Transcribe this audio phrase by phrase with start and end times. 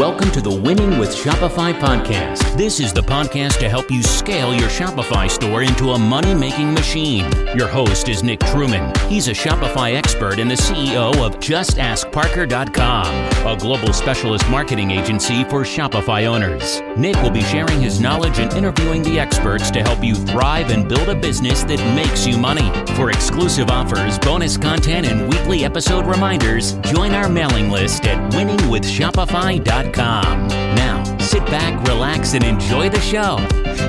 [0.00, 2.56] Welcome to the Winning with Shopify podcast.
[2.56, 6.72] This is the podcast to help you scale your Shopify store into a money making
[6.72, 7.30] machine.
[7.54, 8.94] Your host is Nick Truman.
[9.10, 15.64] He's a Shopify expert and the CEO of JustAskParker.com, a global specialist marketing agency for
[15.64, 16.80] Shopify owners.
[16.96, 20.88] Nick will be sharing his knowledge and interviewing the experts to help you thrive and
[20.88, 22.72] build a business that makes you money.
[22.94, 29.89] For exclusive offers, bonus content, and weekly episode reminders, join our mailing list at winningwithshopify.com.
[29.96, 33.36] Now, sit back, relax, and enjoy the show.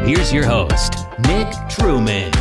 [0.06, 0.96] Here's your host,
[1.28, 2.32] Nick Truman.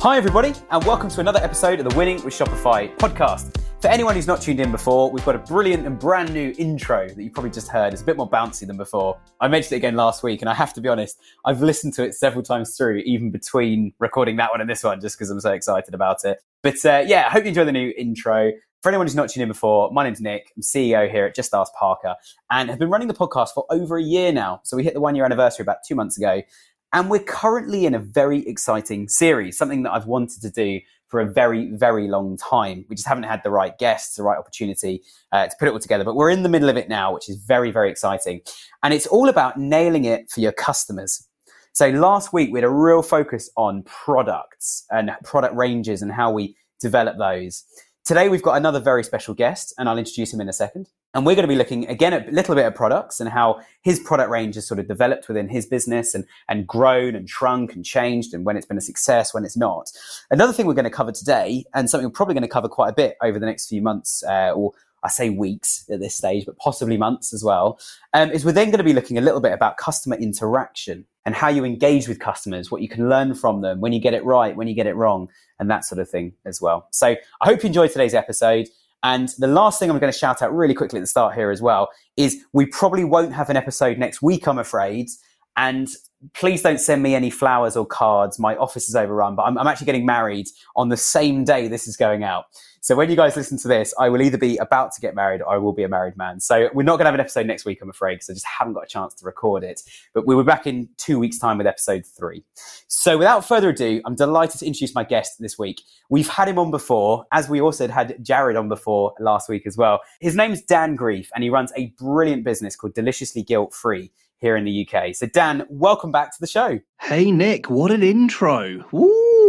[0.00, 3.56] Hi, everybody, and welcome to another episode of the Winning with Shopify podcast.
[3.80, 7.08] For anyone who's not tuned in before, we've got a brilliant and brand new intro
[7.08, 7.92] that you probably just heard.
[7.92, 9.18] It's a bit more bouncy than before.
[9.40, 12.04] I mentioned it again last week, and I have to be honest, I've listened to
[12.04, 15.40] it several times through, even between recording that one and this one, just because I'm
[15.40, 16.38] so excited about it.
[16.62, 18.52] But uh, yeah, I hope you enjoy the new intro.
[18.82, 20.50] For anyone who's not tuned in before, my name's Nick.
[20.56, 22.16] I'm CEO here at Just Ask Parker
[22.50, 24.60] and have been running the podcast for over a year now.
[24.64, 26.42] So we hit the one year anniversary about two months ago.
[26.92, 31.20] And we're currently in a very exciting series, something that I've wanted to do for
[31.20, 32.84] a very, very long time.
[32.88, 35.78] We just haven't had the right guests, the right opportunity uh, to put it all
[35.78, 36.02] together.
[36.02, 38.40] But we're in the middle of it now, which is very, very exciting.
[38.82, 41.24] And it's all about nailing it for your customers.
[41.72, 46.32] So last week we had a real focus on products and product ranges and how
[46.32, 47.64] we develop those.
[48.04, 50.88] Today, we've got another very special guest, and I'll introduce him in a second.
[51.14, 53.60] And we're going to be looking again at a little bit of products and how
[53.82, 57.74] his product range has sort of developed within his business and, and grown and shrunk
[57.74, 59.92] and changed and when it's been a success, when it's not.
[60.32, 62.88] Another thing we're going to cover today, and something we're probably going to cover quite
[62.88, 66.46] a bit over the next few months, uh, or I say weeks at this stage,
[66.46, 67.78] but possibly months as well,
[68.12, 71.34] um, is we're then going to be looking a little bit about customer interaction and
[71.34, 74.24] how you engage with customers, what you can learn from them, when you get it
[74.24, 76.88] right, when you get it wrong, and that sort of thing as well.
[76.92, 78.68] So I hope you enjoyed today's episode.
[79.04, 81.50] And the last thing I'm going to shout out really quickly at the start here
[81.50, 85.08] as well is we probably won't have an episode next week, I'm afraid.
[85.56, 85.88] And
[86.34, 88.38] please don't send me any flowers or cards.
[88.38, 90.46] My office is overrun, but I'm, I'm actually getting married
[90.76, 92.44] on the same day this is going out.
[92.80, 95.40] So when you guys listen to this, I will either be about to get married
[95.40, 96.40] or I will be a married man.
[96.40, 98.46] So we're not going to have an episode next week, I'm afraid, because I just
[98.46, 99.82] haven't got a chance to record it.
[100.14, 102.44] But we will be back in two weeks' time with episode three.
[102.88, 105.80] So without further ado, I'm delighted to introduce my guest this week.
[106.10, 109.76] We've had him on before, as we also had Jared on before last week as
[109.76, 110.00] well.
[110.20, 114.10] His name's Dan Grief, and he runs a brilliant business called Deliciously Guilt Free
[114.42, 115.14] here in the UK.
[115.14, 116.80] So, Dan, welcome back to the show.
[117.00, 118.84] Hey, Nick, what an intro.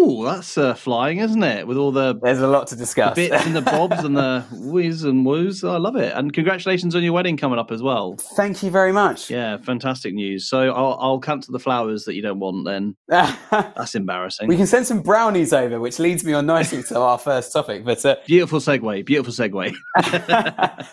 [0.04, 1.66] Ooh, that's uh, flying, isn't it?
[1.66, 5.04] With all the there's a lot to discuss, bits and the bobs and the whiz
[5.04, 5.64] and woos.
[5.64, 8.18] I love it, and congratulations on your wedding coming up as well.
[8.36, 9.30] Thank you very much.
[9.30, 10.50] Yeah, fantastic news.
[10.50, 12.66] So I'll, I'll cancel the flowers that you don't want.
[12.66, 14.50] Then that's embarrassing.
[14.50, 17.86] We can send some brownies over, which leads me on nicely to our first topic.
[17.86, 18.18] But uh...
[18.28, 19.74] beautiful segue, beautiful segue.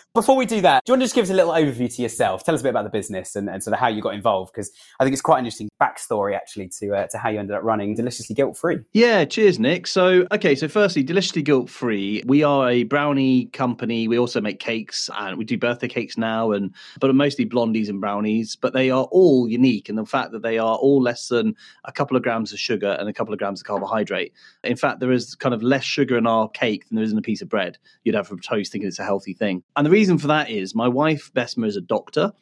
[0.13, 2.01] Before we do that, do you want to just give us a little overview to
[2.01, 2.45] yourself?
[2.45, 4.53] Tell us a bit about the business and, and sort of how you got involved,
[4.53, 4.71] because
[5.01, 7.63] I think it's quite an interesting backstory actually to uh, to how you ended up
[7.63, 8.79] running Deliciously Guilt Free.
[8.93, 9.87] Yeah, cheers, Nick.
[9.87, 12.21] So, okay, so firstly, Deliciously Guilt Free.
[12.27, 14.07] We are a brownie company.
[14.07, 17.99] We also make cakes, and we do birthday cakes now, and but mostly blondies and
[17.99, 18.55] brownies.
[18.55, 21.91] But they are all unique in the fact that they are all less than a
[21.91, 24.33] couple of grams of sugar and a couple of grams of carbohydrate.
[24.63, 27.17] In fact, there is kind of less sugar in our cake than there is in
[27.17, 29.63] a piece of bread you'd have from toast, thinking it's a healthy thing.
[29.75, 32.33] And the reason for that is my wife Besma is a doctor.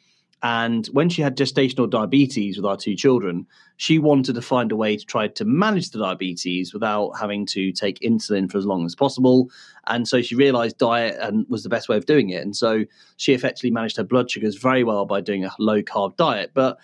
[0.42, 3.46] And when she had gestational diabetes with our two children,
[3.76, 7.72] she wanted to find a way to try to manage the diabetes without having to
[7.72, 9.50] take insulin for as long as possible.
[9.86, 12.42] And so she realized diet and was the best way of doing it.
[12.42, 12.84] And so
[13.18, 16.52] she effectively managed her blood sugars very well by doing a low carb diet.
[16.54, 16.78] But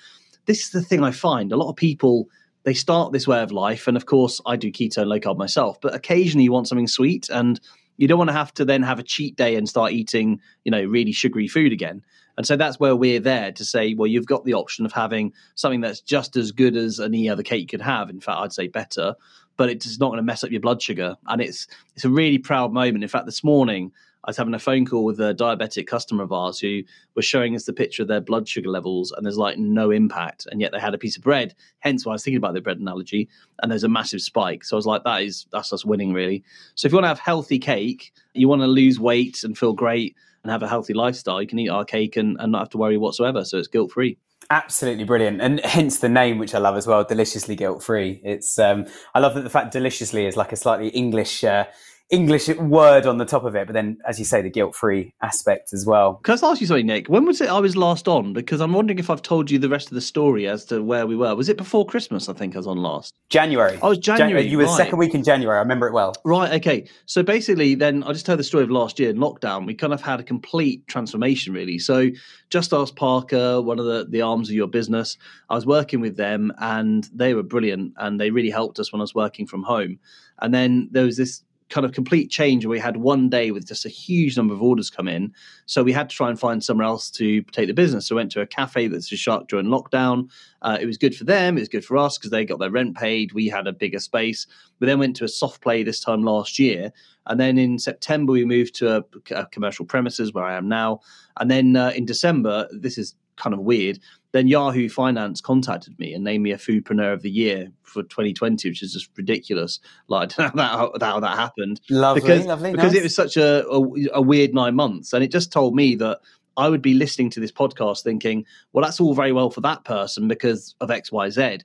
[0.44, 2.28] this is the thing I find a lot of people
[2.64, 5.38] they start this way of life and of course I do keto and low carb
[5.38, 7.60] myself, but occasionally you want something sweet and
[7.96, 10.72] you don't want to have to then have a cheat day and start eating, you
[10.72, 12.02] know, really sugary food again.
[12.36, 15.32] And so that's where we're there to say, well, you've got the option of having
[15.54, 18.10] something that's just as good as any other cake could have.
[18.10, 19.14] In fact, I'd say better,
[19.56, 21.16] but it's not going to mess up your blood sugar.
[21.28, 23.04] And it's it's a really proud moment.
[23.04, 23.92] In fact, this morning
[24.26, 26.82] I was having a phone call with a diabetic customer of ours who
[27.14, 30.48] was showing us the picture of their blood sugar levels, and there's like no impact,
[30.50, 31.54] and yet they had a piece of bread.
[31.78, 33.28] Hence, why I was thinking about the bread analogy,
[33.62, 34.64] and there's a massive spike.
[34.64, 36.42] So I was like, that is that's us winning, really.
[36.74, 39.72] So if you want to have healthy cake, you want to lose weight and feel
[39.72, 40.16] great
[40.46, 42.78] and have a healthy lifestyle, you can eat our cake and, and not have to
[42.78, 43.44] worry whatsoever.
[43.44, 44.16] So it's guilt free.
[44.48, 48.20] Absolutely brilliant, and hence the name, which I love as well, deliciously guilt free.
[48.22, 51.64] It's um, I love that the fact deliciously is like a slightly English uh,
[52.10, 55.72] English word on the top of it, but then, as you say, the guilt-free aspect
[55.72, 56.20] as well.
[56.22, 57.08] Can I ask you something, Nick?
[57.08, 58.32] When was it I was last on?
[58.32, 61.04] Because I'm wondering if I've told you the rest of the story as to where
[61.06, 61.34] we were.
[61.34, 62.28] Was it before Christmas?
[62.28, 63.18] I think I was on last.
[63.28, 63.76] January.
[63.82, 64.44] Oh, it was January.
[64.44, 64.76] Jan- you were right.
[64.76, 65.56] second week in January.
[65.56, 66.14] I remember it well.
[66.24, 66.52] Right.
[66.52, 66.88] Okay.
[67.06, 69.66] So basically, then I just tell the story of last year in lockdown.
[69.66, 71.80] We kind of had a complete transformation, really.
[71.80, 72.10] So
[72.50, 75.18] just ask Parker, one of the the arms of your business.
[75.50, 79.00] I was working with them, and they were brilliant, and they really helped us when
[79.00, 79.98] I was working from home.
[80.40, 83.66] And then there was this kind of complete change where we had one day with
[83.66, 85.32] just a huge number of orders come in.
[85.66, 88.06] So we had to try and find somewhere else to take the business.
[88.06, 90.30] So we went to a cafe that's just shut during lockdown.
[90.62, 91.56] Uh, it was good for them.
[91.56, 93.32] It was good for us because they got their rent paid.
[93.32, 94.46] We had a bigger space.
[94.78, 96.92] We then went to a soft play this time last year.
[97.26, 99.04] And then in September, we moved to a,
[99.34, 101.00] a commercial premises where I am now.
[101.40, 103.98] And then uh, in December, this is kind of weird.
[104.36, 108.68] Then Yahoo Finance contacted me and named me a Foodpreneur of the Year for 2020,
[108.68, 109.80] which is just ridiculous.
[110.08, 111.80] Like I don't know how that, how that happened.
[111.88, 112.72] Lovely, because, lovely.
[112.72, 113.00] Because nice.
[113.00, 113.80] it was such a, a,
[114.12, 115.14] a weird nine months.
[115.14, 116.20] And it just told me that
[116.58, 118.44] I would be listening to this podcast thinking,
[118.74, 121.60] well, that's all very well for that person because of X, Y, Z.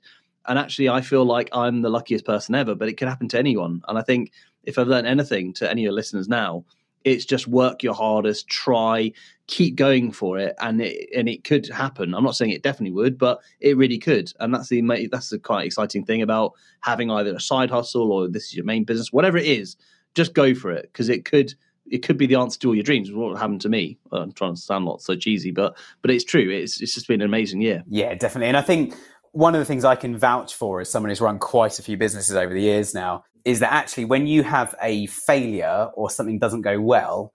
[0.46, 3.38] And actually, I feel like I'm the luckiest person ever, but it could happen to
[3.38, 3.82] anyone.
[3.86, 4.32] And I think
[4.64, 6.64] if I've learned anything to any of your listeners now,
[7.04, 9.12] it's just work your hardest, try,
[9.46, 12.14] keep going for it, and it and it could happen.
[12.14, 15.38] I'm not saying it definitely would, but it really could, and that's the that's the
[15.38, 19.12] quite exciting thing about having either a side hustle or this is your main business,
[19.12, 19.76] whatever it is.
[20.14, 21.54] Just go for it because it could
[21.90, 23.10] it could be the answer to all your dreams.
[23.12, 23.98] What happened to me?
[24.12, 26.50] I'm trying to sound not so cheesy, but but it's true.
[26.50, 27.82] It's it's just been an amazing year.
[27.88, 28.94] Yeah, definitely, and I think
[29.32, 31.96] one of the things I can vouch for as someone who's run quite a few
[31.96, 36.38] businesses over the years now is that actually when you have a failure or something
[36.38, 37.32] doesn't go well,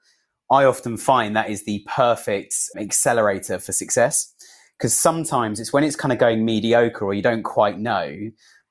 [0.50, 4.33] I often find that is the perfect accelerator for success.
[4.77, 8.15] Because sometimes it's when it's kind of going mediocre or you don't quite know,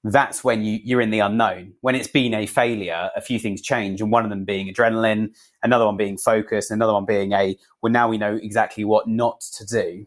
[0.04, 1.72] that's when you, you're in the unknown.
[1.80, 5.30] When it's been a failure, a few things change, and one of them being adrenaline,
[5.64, 9.40] another one being focus, another one being a, well, now we know exactly what not
[9.56, 10.06] to do.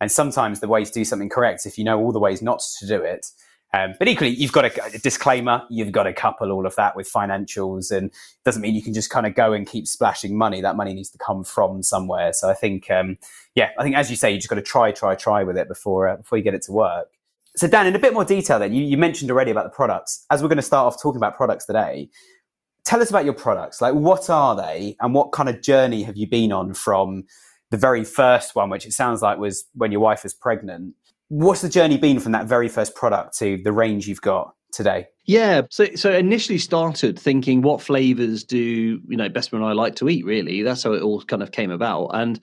[0.00, 2.62] And sometimes the way to do something correct, if you know all the ways not
[2.78, 3.26] to do it,
[3.74, 5.62] um, but equally, you've got a, a, disclaimer.
[5.68, 8.94] You've got to couple all of that with financials, and it doesn't mean you can
[8.94, 10.62] just kind of go and keep splashing money.
[10.62, 12.32] That money needs to come from somewhere.
[12.32, 13.18] So I think, um,
[13.54, 15.68] yeah, I think as you say, you just got to try, try, try with it
[15.68, 17.08] before uh, before you get it to work.
[17.56, 20.24] So Dan, in a bit more detail, then you, you mentioned already about the products.
[20.30, 22.08] As we're going to start off talking about products today,
[22.84, 23.82] tell us about your products.
[23.82, 27.24] Like, what are they, and what kind of journey have you been on from
[27.70, 30.94] the very first one, which it sounds like was when your wife was pregnant?
[31.28, 35.06] What's the journey been from that very first product to the range you've got today?
[35.24, 39.96] Yeah, so so initially started thinking what flavors do you know best and I like
[39.96, 40.24] to eat.
[40.24, 42.40] Really, that's how it all kind of came about, and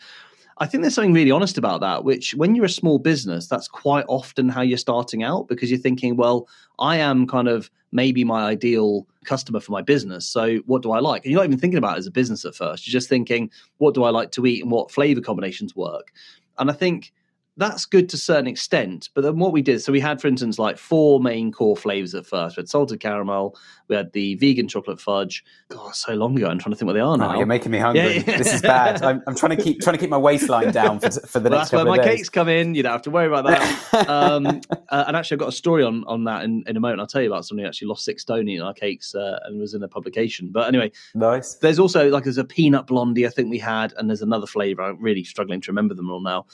[0.58, 2.04] I think there's something really honest about that.
[2.04, 5.80] Which, when you're a small business, that's quite often how you're starting out because you're
[5.80, 6.48] thinking, well,
[6.80, 10.28] I am kind of maybe my ideal customer for my business.
[10.28, 11.26] So, what do I like?
[11.26, 12.86] And you're not even thinking about it as a business at first.
[12.86, 13.50] You're just thinking,
[13.80, 16.14] what do I like to eat and what flavor combinations work?
[16.60, 17.12] And I think
[17.58, 19.10] that's good to a certain extent.
[19.14, 22.14] But then what we did, so we had, for instance, like four main core flavors
[22.14, 22.58] at first.
[22.58, 23.56] We had salted caramel,
[23.88, 25.44] we had the vegan chocolate fudge.
[25.70, 26.48] God, so long ago.
[26.48, 27.34] I'm trying to think what they are now.
[27.34, 28.18] Oh, you're making me hungry.
[28.18, 28.38] Yeah, yeah.
[28.38, 29.02] This is bad.
[29.02, 31.60] I'm, I'm, trying to keep trying to keep my waistline down for, for the well,
[31.60, 31.72] next.
[31.72, 32.18] That's where my days.
[32.18, 32.76] cakes come in.
[32.76, 34.10] You don't have to worry about that.
[34.10, 37.00] um, uh, and actually, I've got a story on on that in, in a moment.
[37.00, 39.60] I'll tell you about somebody who actually lost six stone in our cakes uh, and
[39.60, 40.50] was in a publication.
[40.52, 41.56] But anyway, nice.
[41.56, 44.82] There's also like there's a peanut blondie I think we had, and there's another flavor.
[44.82, 46.46] I'm really struggling to remember them all now.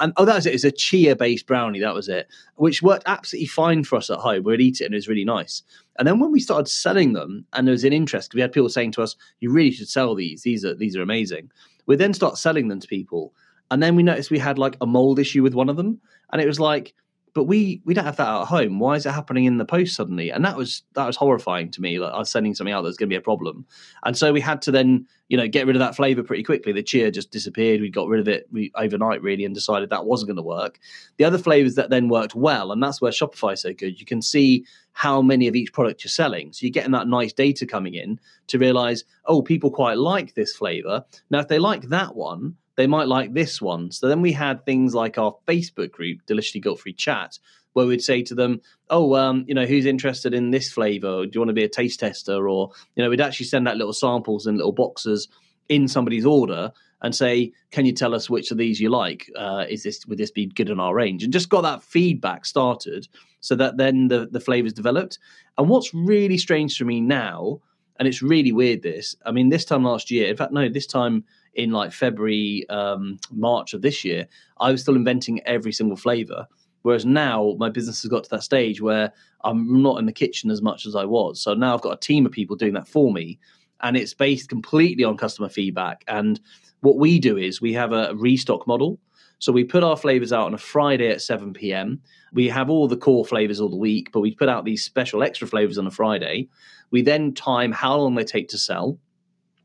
[0.00, 0.54] And oh, that was it.
[0.54, 1.80] It's a chia based brownie.
[1.80, 4.44] That was it, which worked absolutely fine for us at home.
[4.44, 5.62] We'd eat it and it was really nice.
[5.98, 8.52] And then when we started selling them, and there was an interest, because we had
[8.52, 10.42] people saying to us, "You really should sell these.
[10.42, 11.50] These are these are amazing."
[11.86, 13.32] We then start selling them to people,
[13.70, 16.00] and then we noticed we had like a mold issue with one of them,
[16.32, 16.94] and it was like,
[17.32, 18.78] but we we don't have that at home.
[18.78, 20.30] Why is it happening in the post suddenly?
[20.30, 21.98] And that was that was horrifying to me.
[21.98, 23.66] Like I was sending something out that's going to be a problem,
[24.04, 26.72] and so we had to then you know get rid of that flavor pretty quickly.
[26.72, 27.80] The chia just disappeared.
[27.80, 30.78] We got rid of it we, overnight really, and decided that wasn't going to work.
[31.18, 34.00] The other flavors that then worked well, and that's where Shopify is so good.
[34.00, 37.32] You can see how many of each product you're selling, so you're getting that nice
[37.32, 38.18] data coming in
[38.48, 41.04] to realize, oh, people quite like this flavor.
[41.30, 43.90] Now, if they like that one, they might like this one.
[43.90, 47.38] So then we had things like our Facebook group, Deliciously Guilt Free Chat,
[47.74, 51.26] where we'd say to them, "Oh, um, you know, who's interested in this flavor?
[51.26, 53.76] Do you want to be a taste tester?" Or you know, we'd actually send out
[53.76, 55.28] little samples in little boxes
[55.68, 56.72] in somebody's order
[57.02, 59.30] and say, "Can you tell us which of these you like?
[59.36, 62.46] Uh, is this would this be good in our range?" And just got that feedback
[62.46, 63.08] started,
[63.40, 65.18] so that then the the flavors developed.
[65.58, 67.60] And what's really strange for me now,
[67.98, 68.80] and it's really weird.
[68.82, 72.64] This, I mean, this time last year, in fact, no, this time in like February,
[72.68, 74.26] um, March of this year,
[74.58, 76.46] I was still inventing every single flavor.
[76.82, 79.12] Whereas now my business has got to that stage where
[79.44, 81.42] I'm not in the kitchen as much as I was.
[81.42, 83.38] So now I've got a team of people doing that for me.
[83.82, 86.04] and it's based completely on customer feedback.
[86.08, 86.40] And
[86.80, 88.98] what we do is we have a restock model.
[89.38, 92.00] So we put our flavors out on a Friday at 7 p.m.
[92.32, 95.22] We have all the core flavors all the week, but we put out these special
[95.22, 96.48] extra flavors on a Friday.
[96.90, 98.98] We then time how long they take to sell.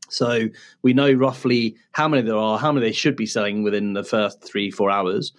[0.08, 0.48] So
[0.82, 4.04] we know roughly how many there are, how many they should be selling within the
[4.04, 5.32] first three, four hours.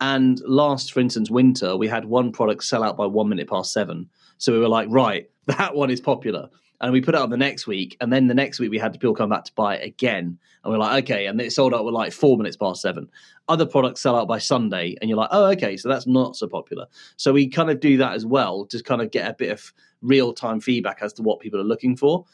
[0.00, 3.72] And last, for instance, winter, we had one product sell out by one minute past
[3.72, 4.08] seven.
[4.38, 6.48] So we were like, right, that one is popular.
[6.82, 7.96] And we put it up the next week.
[8.00, 10.38] And then the next week, we had people come back to buy it again.
[10.64, 11.26] And we're like, okay.
[11.26, 13.10] And it sold out with like four minutes past seven.
[13.48, 14.96] Other products sell out by Sunday.
[15.00, 15.76] And you're like, oh, okay.
[15.76, 16.86] So that's not so popular.
[17.18, 19.74] So we kind of do that as well to kind of get a bit of
[20.00, 22.24] real time feedback as to what people are looking for.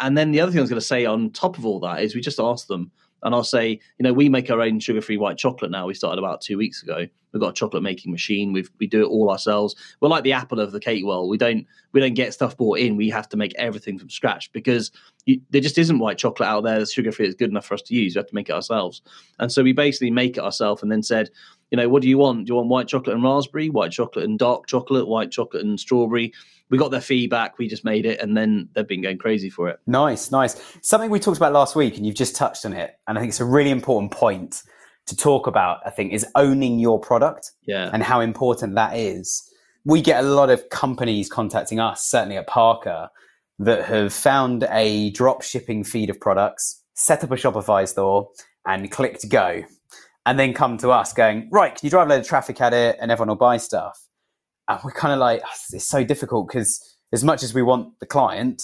[0.00, 2.02] And then the other thing I was going to say on top of all that
[2.02, 2.90] is we just ask them
[3.22, 5.86] and I'll say, you know, we make our own sugar-free white chocolate now.
[5.86, 7.06] We started about two weeks ago.
[7.32, 8.52] We've got a chocolate making machine.
[8.52, 9.76] We we do it all ourselves.
[10.00, 11.28] We're like the Apple of the cake world.
[11.28, 12.96] We don't we don't get stuff bought in.
[12.96, 14.90] We have to make everything from scratch because
[15.26, 17.82] you, there just isn't white chocolate out there that's sugar-free that's good enough for us
[17.82, 18.14] to use.
[18.14, 19.02] We have to make it ourselves.
[19.38, 21.30] And so we basically make it ourselves and then said,
[21.70, 22.46] you know, what do you want?
[22.46, 25.78] Do you want white chocolate and raspberry, white chocolate and dark chocolate, white chocolate and
[25.78, 26.32] strawberry?
[26.70, 29.68] We got their feedback, we just made it, and then they've been going crazy for
[29.68, 29.80] it.
[29.86, 30.60] Nice, nice.
[30.82, 33.30] Something we talked about last week, and you've just touched on it, and I think
[33.30, 34.62] it's a really important point
[35.06, 37.90] to talk about, I think, is owning your product yeah.
[37.92, 39.42] and how important that is.
[39.84, 43.08] We get a lot of companies contacting us, certainly at Parker,
[43.58, 48.28] that have found a drop shipping feed of products, set up a Shopify store,
[48.66, 49.64] and clicked go
[50.26, 52.72] and then come to us going, right, can you drive a load of traffic at
[52.72, 54.06] it and everyone will buy stuff?
[54.74, 56.80] And we're kind of like, it's so difficult because
[57.12, 58.62] as much as we want the client,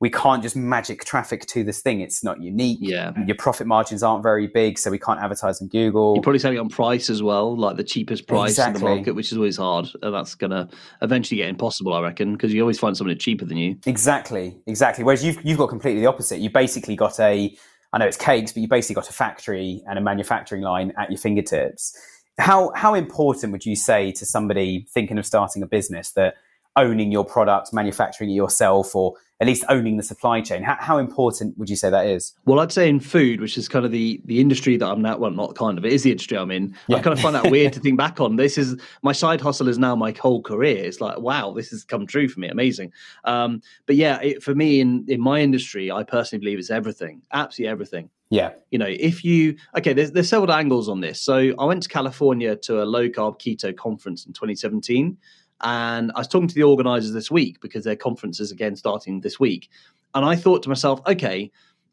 [0.00, 2.00] we can't just magic traffic to this thing.
[2.00, 2.78] It's not unique.
[2.80, 3.12] Yeah.
[3.26, 6.14] Your profit margins aren't very big, so we can't advertise on Google.
[6.14, 8.80] You're probably selling on price as well, like the cheapest price Exactly.
[8.80, 9.88] in the market, which is always hard.
[10.02, 10.68] And that's going to
[11.02, 13.76] eventually get impossible, I reckon, because you always find somebody cheaper than you.
[13.86, 15.02] Exactly, exactly.
[15.02, 16.38] Whereas you've you've got completely the opposite.
[16.38, 17.56] You basically got a,
[17.92, 21.10] I know it's cakes, but you basically got a factory and a manufacturing line at
[21.10, 21.98] your fingertips.
[22.38, 26.36] How how important would you say to somebody thinking of starting a business that
[26.76, 30.62] owning your product, manufacturing it yourself, or at least owning the supply chain?
[30.62, 32.34] How, how important would you say that is?
[32.44, 35.18] Well, I'd say in food, which is kind of the the industry that I'm now.
[35.18, 35.84] Well, not kind of.
[35.84, 36.74] It is the industry I'm in.
[36.88, 38.36] I kind of find that weird to think back on.
[38.36, 40.84] This is my side hustle is now my whole career.
[40.84, 42.48] It's like wow, this has come true for me.
[42.48, 42.92] Amazing.
[43.24, 47.22] Um, but yeah, it, for me in in my industry, I personally believe it's everything.
[47.32, 48.10] Absolutely everything.
[48.30, 51.20] Yeah, you know, if you okay, there's there's several angles on this.
[51.20, 55.16] So I went to California to a low carb keto conference in 2017,
[55.62, 59.20] and I was talking to the organizers this week because their conference is again starting
[59.20, 59.70] this week,
[60.14, 61.50] and I thought to myself, okay.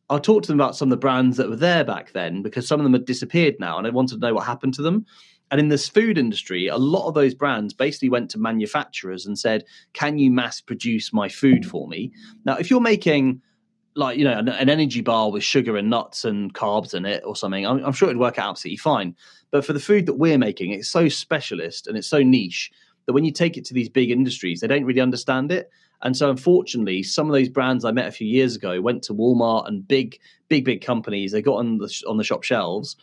[0.07, 2.67] I'll talk to them about some of the brands that were there back then because
[2.67, 5.03] some of them had disappeared now, and I wanted to know what happened to them.
[5.49, 9.37] And in this food industry, a lot of those brands basically went to manufacturers and
[9.39, 9.63] said,
[9.93, 12.11] "Can you mass produce my food for me?"
[12.45, 13.41] Now, if you're making
[13.95, 17.23] like you know an, an energy bar with sugar and nuts and carbs in it
[17.25, 19.15] or something, I'm, I'm sure it'd work out absolutely fine.
[19.51, 22.71] But for the food that we're making, it's so specialist and it's so niche
[23.05, 25.69] that when you take it to these big industries, they don't really understand it.
[26.01, 29.13] And so, unfortunately, some of those brands I met a few years ago went to
[29.13, 31.31] Walmart and big, big, big companies.
[31.31, 32.95] They got on the on the shop shelves,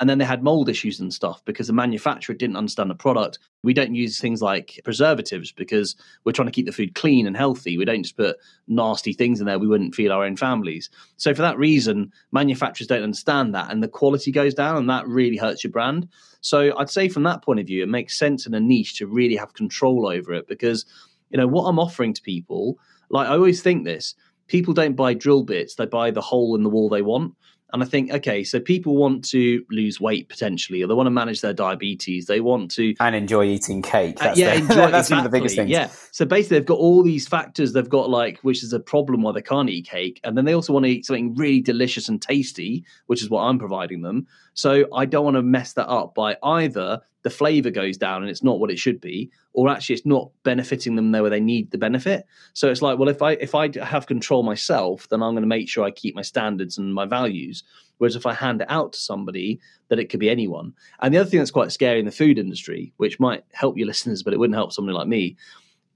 [0.00, 3.38] and then they had mold issues and stuff because the manufacturer didn't understand the product.
[3.64, 7.36] We don't use things like preservatives because we're trying to keep the food clean and
[7.36, 7.76] healthy.
[7.76, 8.36] We don't just put
[8.68, 10.88] nasty things in there we wouldn't feed our own families.
[11.16, 15.06] So for that reason, manufacturers don't understand that and the quality goes down and that
[15.08, 16.08] really hurts your brand.
[16.40, 19.06] So I'd say from that point of view, it makes sense in a niche to
[19.08, 20.86] really have control over it because,
[21.30, 22.78] you know, what I'm offering to people,
[23.10, 24.14] like I always think this,
[24.46, 27.34] people don't buy drill bits, they buy the hole in the wall they want.
[27.72, 31.10] And I think, okay, so people want to lose weight potentially, or they want to
[31.10, 32.24] manage their diabetes.
[32.26, 34.16] They want to and enjoy eating cake.
[34.20, 35.68] uh, That's yeah, the- enjoy that's one of the biggest things.
[35.70, 35.90] Yeah.
[36.10, 37.74] So basically, they've got all these factors.
[37.74, 40.54] They've got like, which is a problem why they can't eat cake, and then they
[40.54, 44.26] also want to eat something really delicious and tasty, which is what I'm providing them.
[44.58, 48.30] So I don't want to mess that up by either the flavor goes down and
[48.30, 51.38] it's not what it should be, or actually it's not benefiting them there where they
[51.38, 52.26] need the benefit.
[52.54, 55.46] So it's like, well, if I if I have control myself, then I'm going to
[55.46, 57.62] make sure I keep my standards and my values.
[57.98, 59.60] Whereas if I hand it out to somebody,
[59.90, 60.74] that it could be anyone.
[61.02, 63.86] And the other thing that's quite scary in the food industry, which might help your
[63.86, 65.36] listeners, but it wouldn't help somebody like me,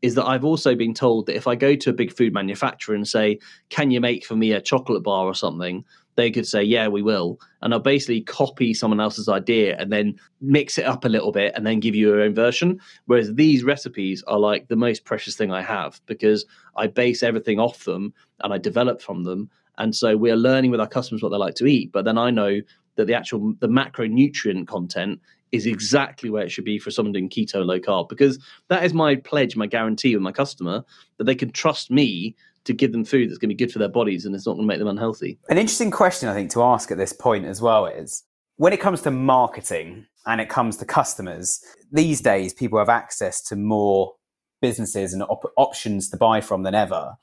[0.02, 2.94] is that I've also been told that if I go to a big food manufacturer
[2.94, 3.40] and say,
[3.70, 5.84] Can you make for me a chocolate bar or something?
[6.14, 7.40] They could say, Yeah, we will.
[7.62, 11.52] And I'll basically copy someone else's idea and then mix it up a little bit
[11.54, 12.80] and then give you your own version.
[13.06, 16.44] Whereas these recipes are like the most precious thing I have because
[16.76, 19.50] I base everything off them and I develop from them.
[19.78, 21.92] And so we're learning with our customers what they like to eat.
[21.92, 22.60] But then I know
[22.96, 27.28] that the actual the macronutrient content is exactly where it should be for someone doing
[27.28, 28.38] keto low carb because
[28.68, 30.82] that is my pledge my guarantee with my customer
[31.18, 33.78] that they can trust me to give them food that's going to be good for
[33.78, 35.38] their bodies and it's not going to make them unhealthy.
[35.48, 38.22] An interesting question, I think, to ask at this point as well is
[38.56, 43.42] when it comes to marketing and it comes to customers, these days people have access
[43.42, 44.14] to more
[44.60, 47.16] businesses and op- options to buy from than ever,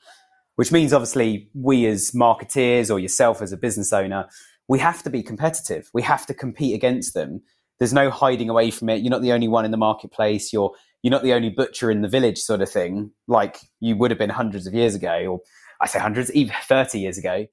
[0.56, 4.28] which means obviously we as marketeers or yourself as a business owner,
[4.68, 5.90] we have to be competitive.
[5.94, 7.42] We have to compete against them.
[7.78, 9.00] There's no hiding away from it.
[9.00, 10.52] You're not the only one in the marketplace.
[10.52, 14.10] You're you're not the only butcher in the village sort of thing, like you would
[14.10, 15.40] have been hundreds of years ago, or
[15.80, 17.46] I say hundreds, even 30 years ago.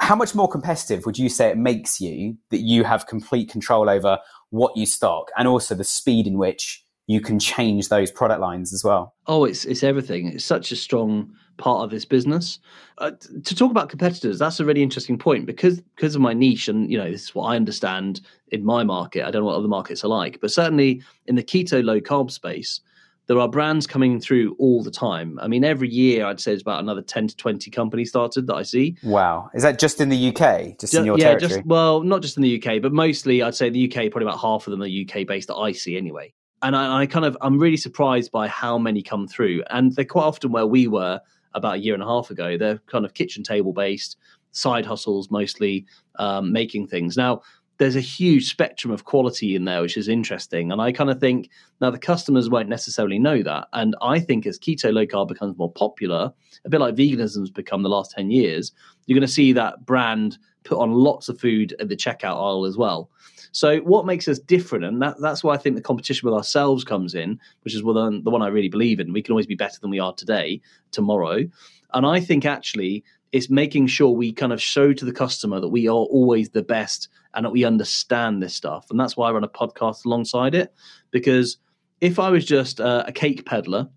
[0.00, 3.88] How much more competitive would you say it makes you that you have complete control
[3.88, 4.18] over
[4.50, 8.72] what you stock and also the speed in which you can change those product lines
[8.72, 9.14] as well?
[9.26, 10.28] Oh, it's it's everything.
[10.28, 12.58] It's such a strong part of this business.
[12.98, 13.12] Uh,
[13.44, 16.90] to talk about competitors, that's a really interesting point because because of my niche and
[16.90, 19.24] you know this is what I understand in my market.
[19.24, 22.30] I don't know what other markets are like, but certainly in the keto low carb
[22.30, 22.80] space,
[23.26, 25.38] there are brands coming through all the time.
[25.40, 28.54] I mean, every year I'd say it's about another ten to twenty companies started that
[28.54, 28.96] I see.
[29.02, 30.78] Wow, is that just in the UK?
[30.78, 31.48] Just, in your yeah, territory?
[31.48, 34.10] just well, not just in the UK, but mostly I'd say the UK.
[34.10, 36.34] Probably about half of them are UK based that I see anyway.
[36.62, 40.04] And I, I kind of I'm really surprised by how many come through, and they're
[40.04, 41.20] quite often where we were
[41.54, 42.56] about a year and a half ago.
[42.56, 44.16] They're kind of kitchen table based,
[44.52, 47.16] side hustles mostly, um, making things.
[47.16, 47.42] Now,
[47.78, 50.70] there's a huge spectrum of quality in there, which is interesting.
[50.70, 51.50] And I kind of think
[51.80, 53.66] now the customers won't necessarily know that.
[53.72, 56.32] And I think as keto low carb becomes more popular,
[56.64, 58.70] a bit like veganism's become the last 10 years,
[59.06, 62.66] you're going to see that brand put on lots of food at the checkout aisle
[62.66, 63.10] as well.
[63.52, 66.84] So what makes us different, and that, that's why I think the competition with ourselves
[66.84, 69.12] comes in, which is the one I really believe in.
[69.12, 71.44] We can always be better than we are today, tomorrow.
[71.92, 75.68] And I think actually it's making sure we kind of show to the customer that
[75.68, 78.86] we are always the best and that we understand this stuff.
[78.90, 80.74] And that's why I run a podcast alongside it.
[81.10, 81.58] Because
[82.00, 83.88] if I was just uh, a cake peddler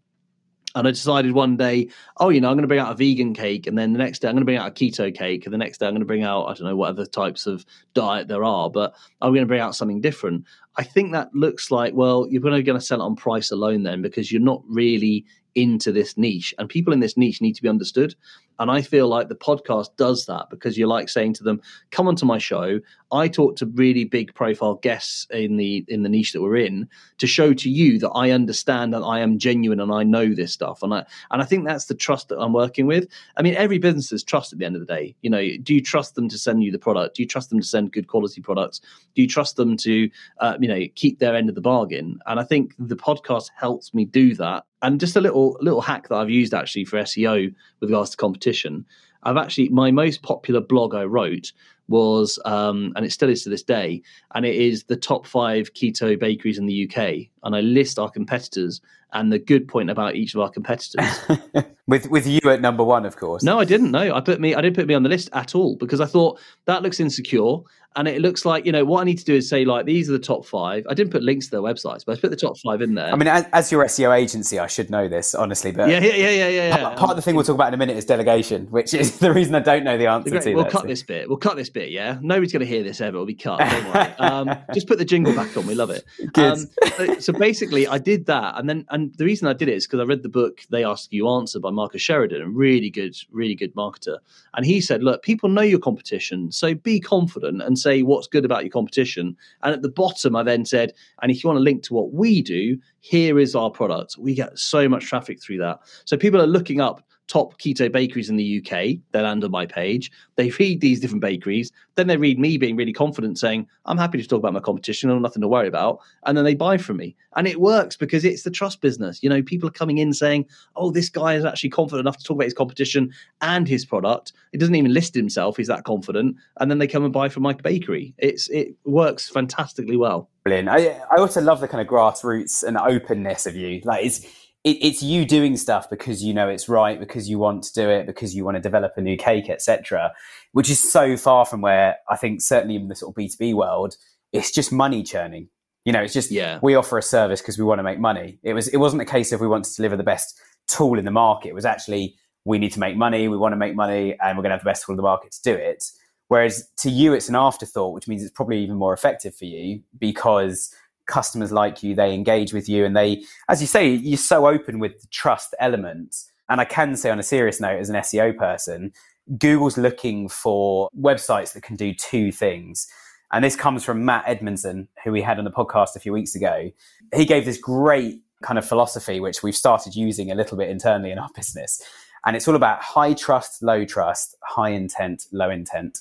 [0.76, 3.34] and I decided one day, oh, you know, I'm going to bring out a vegan
[3.34, 5.54] cake, and then the next day I'm going to bring out a keto cake, and
[5.54, 7.66] the next day I'm going to bring out I don't know what other types of
[7.94, 10.44] diet there are, but I'm going to bring out something different.
[10.78, 14.02] I think that looks like well, you're going to sell it on price alone then
[14.02, 17.70] because you're not really into this niche, and people in this niche need to be
[17.70, 18.14] understood.
[18.60, 22.08] And I feel like the podcast does that because you're like saying to them, "Come
[22.08, 22.80] onto my show.
[23.16, 26.88] I talk to really big profile guests in the in the niche that we're in
[27.18, 30.54] to show to you that I understand and I am genuine and I know this
[30.54, 33.08] stuff." And I and I think that's the trust that I'm working with.
[33.38, 35.16] I mean, every business is trust at the end of the day.
[35.22, 37.16] You know, do you trust them to send you the product?
[37.16, 38.82] Do you trust them to send good quality products?
[39.16, 40.10] Do you trust them to,
[40.40, 42.20] uh, you know, keep their end of the bargain?
[42.26, 46.10] And I think the podcast helps me do that and just a little little hack
[46.10, 48.86] that I've used actually for SEO with regards to competition.
[49.24, 51.52] I've actually my most popular blog I wrote
[51.88, 54.02] was, um, and it still is to this day,
[54.34, 57.28] and it is the top five keto bakeries in the UK.
[57.44, 58.82] And I list our competitors
[59.14, 61.06] and the good point about each of our competitors.
[61.88, 63.44] with with you at number one, of course.
[63.44, 63.92] No, I didn't.
[63.92, 64.56] No, I put me.
[64.56, 67.58] I didn't put me on the list at all because I thought that looks insecure,
[67.96, 70.10] and it looks like you know what I need to do is say like these
[70.10, 70.86] are the top five.
[70.90, 73.12] I didn't put links to their websites, but I put the top five in there.
[73.12, 76.16] I mean, as, as your SEO agency, I should know this honestly, but yeah, yeah,
[76.16, 76.78] yeah, yeah, yeah.
[76.78, 79.20] Part, part of the thing we'll talk about in a minute is delegation, which is
[79.20, 80.40] the reason I don't know the answer to.
[80.40, 80.56] That.
[80.56, 80.88] We'll that, cut so.
[80.88, 81.30] this bit.
[81.30, 81.92] We'll cut this bit.
[81.92, 83.18] Yeah, nobody's going to hear this ever.
[83.18, 83.60] It'll be cut.
[83.60, 83.96] Don't.
[84.26, 85.68] Um, just put the jingle back on.
[85.68, 86.04] We love it.
[86.36, 89.76] Um, so, so basically, I did that, and then and the reason I did it
[89.76, 92.90] is because I read the book "They Ask You Answer" by Marcus Sheridan, a really
[92.90, 94.18] good, really good marketer,
[94.56, 98.46] and he said, "Look, people know your competition, so be confident and say what's good
[98.46, 101.70] about your competition." And at the bottom, I then said, "And if you want to
[101.70, 105.60] link to what we do, here is our product." We get so much traffic through
[105.60, 108.98] that, so people are looking up top keto bakeries in the UK.
[109.12, 110.12] They land on my page.
[110.36, 111.72] They read these different bakeries.
[111.96, 115.10] Then they read me being really confident, saying, I'm happy to talk about my competition.
[115.10, 116.00] I've nothing to worry about.
[116.26, 117.16] And then they buy from me.
[117.36, 119.24] And it works because it's the trust business.
[119.24, 122.24] You know, people are coming in saying, oh, this guy is actually confident enough to
[122.24, 123.12] talk about his competition
[123.42, 124.34] and his product.
[124.52, 125.58] He doesn't even list himself.
[125.58, 126.36] He's that confident.
[126.60, 128.14] And then they come and buy from my bakery.
[128.18, 130.30] It's It works fantastically well.
[130.44, 130.70] Brilliant.
[130.70, 133.82] I, I also love the kind of grassroots and openness of you.
[133.84, 134.26] Like, it's,
[134.66, 137.88] it, it's you doing stuff because you know it's right, because you want to do
[137.88, 140.12] it, because you want to develop a new cake, etc.
[140.52, 143.38] Which is so far from where I think certainly in the sort of B two
[143.38, 143.96] B world,
[144.34, 145.48] it's just money churning.
[145.86, 146.60] You know, it's just yeah.
[146.64, 148.40] we offer a service because we want to make money.
[148.42, 151.06] It was it wasn't a case of we want to deliver the best tool in
[151.06, 151.50] the market.
[151.50, 154.44] It was actually we need to make money, we want to make money, and we're
[154.44, 155.84] going to have the best tool in the market to do it.
[156.28, 159.82] Whereas to you, it's an afterthought, which means it's probably even more effective for you
[160.00, 160.74] because
[161.08, 164.80] customers like you, they engage with you, and they, as you say, you're so open
[164.80, 166.16] with the trust element.
[166.50, 168.92] And I can say on a serious note, as an SEO person,
[169.38, 172.88] Google's looking for websites that can do two things.
[173.32, 176.36] And this comes from Matt Edmondson, who we had on the podcast a few weeks
[176.36, 176.72] ago.
[177.14, 181.12] He gave this great kind of philosophy, which we've started using a little bit internally
[181.12, 181.82] in our business.
[182.26, 186.00] And it's all about high trust, low trust, high intent, low intent.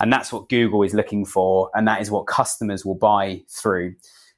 [0.00, 1.70] And that's what Google is looking for.
[1.74, 3.94] And that is what customers will buy through.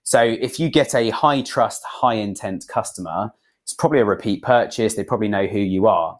[0.06, 3.32] So if you get a high trust, high intent customer,
[3.64, 4.94] it's probably a repeat purchase.
[4.94, 6.16] They probably know who you are.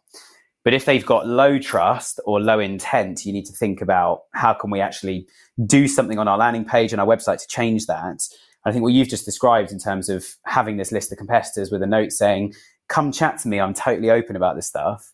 [0.65, 4.55] But if they've got low trust or low intent, you need to think about how
[4.55, 5.29] can we actually
[5.65, 8.27] do something on our landing page and our website to change that.
[8.65, 11.81] I think what you've just described in terms of having this list of competitors with
[11.81, 12.55] a note saying,
[12.89, 15.13] come chat to me, I'm totally open about this stuff,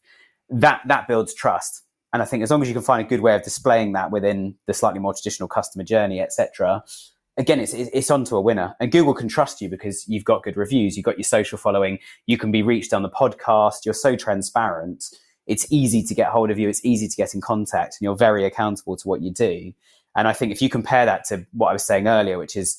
[0.49, 1.83] that, that builds trust.
[2.15, 4.11] And I think as long as you can find a good way of displaying that
[4.11, 6.83] within the slightly more traditional customer journey, etc.,
[7.37, 8.75] again, it's it's onto a winner.
[8.81, 11.99] And Google can trust you because you've got good reviews, you've got your social following,
[12.27, 15.05] you can be reached on the podcast, you're so transparent.
[15.47, 16.69] It's easy to get hold of you.
[16.69, 19.73] It's easy to get in contact, and you're very accountable to what you do.
[20.15, 22.79] And I think if you compare that to what I was saying earlier, which is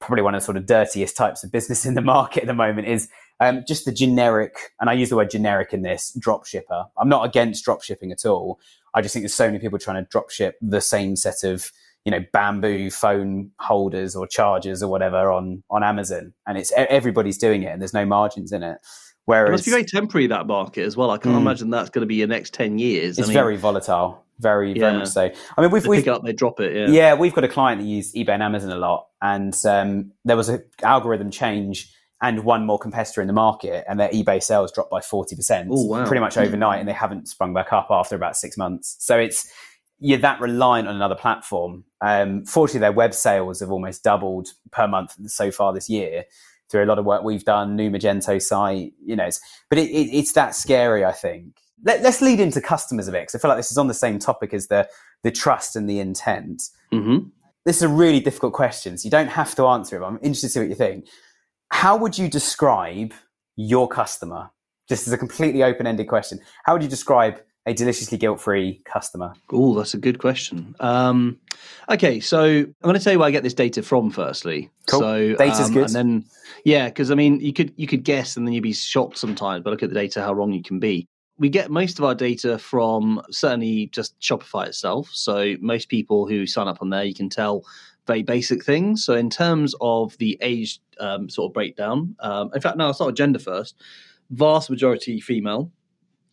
[0.00, 2.54] probably one of the sort of dirtiest types of business in the market at the
[2.54, 3.08] moment, is
[3.40, 6.84] um, just the generic, and I use the word generic in this, drop shipper.
[6.98, 8.60] I'm not against drop shipping at all.
[8.94, 11.72] I just think there's so many people trying to drop ship the same set of
[12.04, 17.38] you know bamboo phone holders or chargers or whatever on on Amazon, and it's everybody's
[17.38, 18.78] doing it, and there's no margins in it.
[19.26, 21.10] Whereas it must be very temporary that market as well.
[21.10, 23.18] I can't mm, imagine that's going to be your next ten years.
[23.18, 24.80] It's I mean, very volatile, very yeah.
[24.80, 25.30] very much so.
[25.56, 26.76] I mean, we've, they we've pick up, they drop it.
[26.76, 30.12] Yeah, yeah, we've got a client that used eBay and Amazon a lot, and um,
[30.26, 31.90] there was an algorithm change
[32.20, 35.68] and one more competitor in the market, and their eBay sales dropped by forty percent,
[35.70, 36.06] wow.
[36.06, 38.96] pretty much overnight, and they haven't sprung back up after about six months.
[38.98, 39.50] So it's
[39.98, 41.84] you're that reliant on another platform.
[42.00, 46.24] Um, fortunately, their web sales have almost doubled per month so far this year
[46.70, 49.90] through a lot of work we've done, new Magento site, you know, it's, but it,
[49.90, 51.56] it, it's that scary, I think.
[51.84, 53.94] Let, us lead into customers a bit because I feel like this is on the
[53.94, 54.88] same topic as the,
[55.22, 56.62] the trust and the intent.
[56.92, 57.28] Mm-hmm.
[57.64, 60.48] This is a really difficult question, so you don't have to answer it, I'm interested
[60.48, 61.06] to see what you think.
[61.70, 63.14] How would you describe
[63.56, 64.50] your customer?
[64.88, 69.34] Just as a completely open ended question, how would you describe a deliciously guilt-free customer?
[69.50, 70.74] Oh, that's a good question.
[70.80, 71.38] Um,
[71.88, 74.10] okay, so I'm going to tell you where I get this data from.
[74.10, 75.00] Firstly, cool.
[75.00, 76.24] so data's um, good, and then
[76.64, 79.64] yeah, because I mean, you could you could guess, and then you'd be shocked sometimes.
[79.64, 81.08] But look at the data, how wrong you can be.
[81.38, 85.10] We get most of our data from certainly just Shopify itself.
[85.12, 87.64] So most people who sign up on there, you can tell
[88.06, 89.04] very basic things.
[89.04, 92.94] So in terms of the age um, sort of breakdown, um, in fact, now I'll
[92.94, 93.74] start with gender first.
[94.30, 95.72] Vast majority female,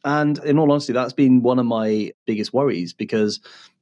[0.04, 3.40] and in all honesty, that's been one of my biggest worries because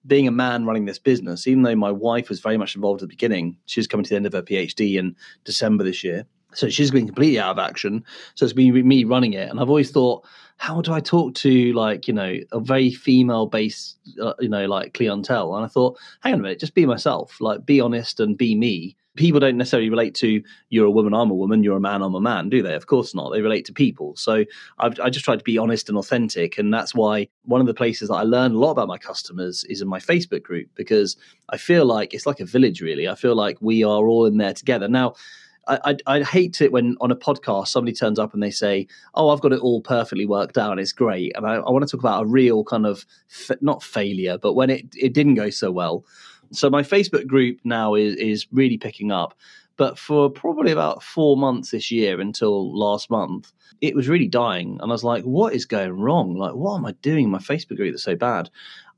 [0.08, 3.10] being a man running this business, even though my wife was very much involved at
[3.10, 6.26] the beginning, she's coming to the end of her PhD in December this year.
[6.54, 8.04] So she's been completely out of action.
[8.36, 9.50] So it's been me running it.
[9.50, 10.26] And I've always thought,
[10.60, 14.66] how do I talk to like, you know, a very female based, uh, you know,
[14.68, 15.56] like clientele?
[15.56, 18.56] And I thought, hang on a minute, just be myself, like be honest and be
[18.56, 22.02] me people don't necessarily relate to you're a woman, I'm a woman, you're a man,
[22.02, 22.74] I'm a man, do they?
[22.74, 23.32] Of course not.
[23.32, 24.16] They relate to people.
[24.16, 24.46] So
[24.78, 26.58] I've, I just tried to be honest and authentic.
[26.58, 29.66] And that's why one of the places that I learn a lot about my customers
[29.66, 31.18] is in my Facebook group because
[31.50, 33.10] I feel like it's like a village, really.
[33.10, 34.88] I feel like we are all in there together.
[34.88, 35.16] Now,
[35.68, 39.30] I, I, hate it when on a podcast somebody turns up and they say, "Oh,
[39.30, 40.80] I've got it all perfectly worked out.
[40.80, 43.84] It's great." And I, I want to talk about a real kind of fa- not
[43.84, 46.06] failure, but when it it didn't go so well.
[46.52, 49.36] So my Facebook group now is is really picking up.
[49.78, 54.78] But for probably about four months this year until last month, it was really dying.
[54.82, 56.36] And I was like, what is going wrong?
[56.36, 58.50] Like, what am I doing in my Facebook group that's so bad?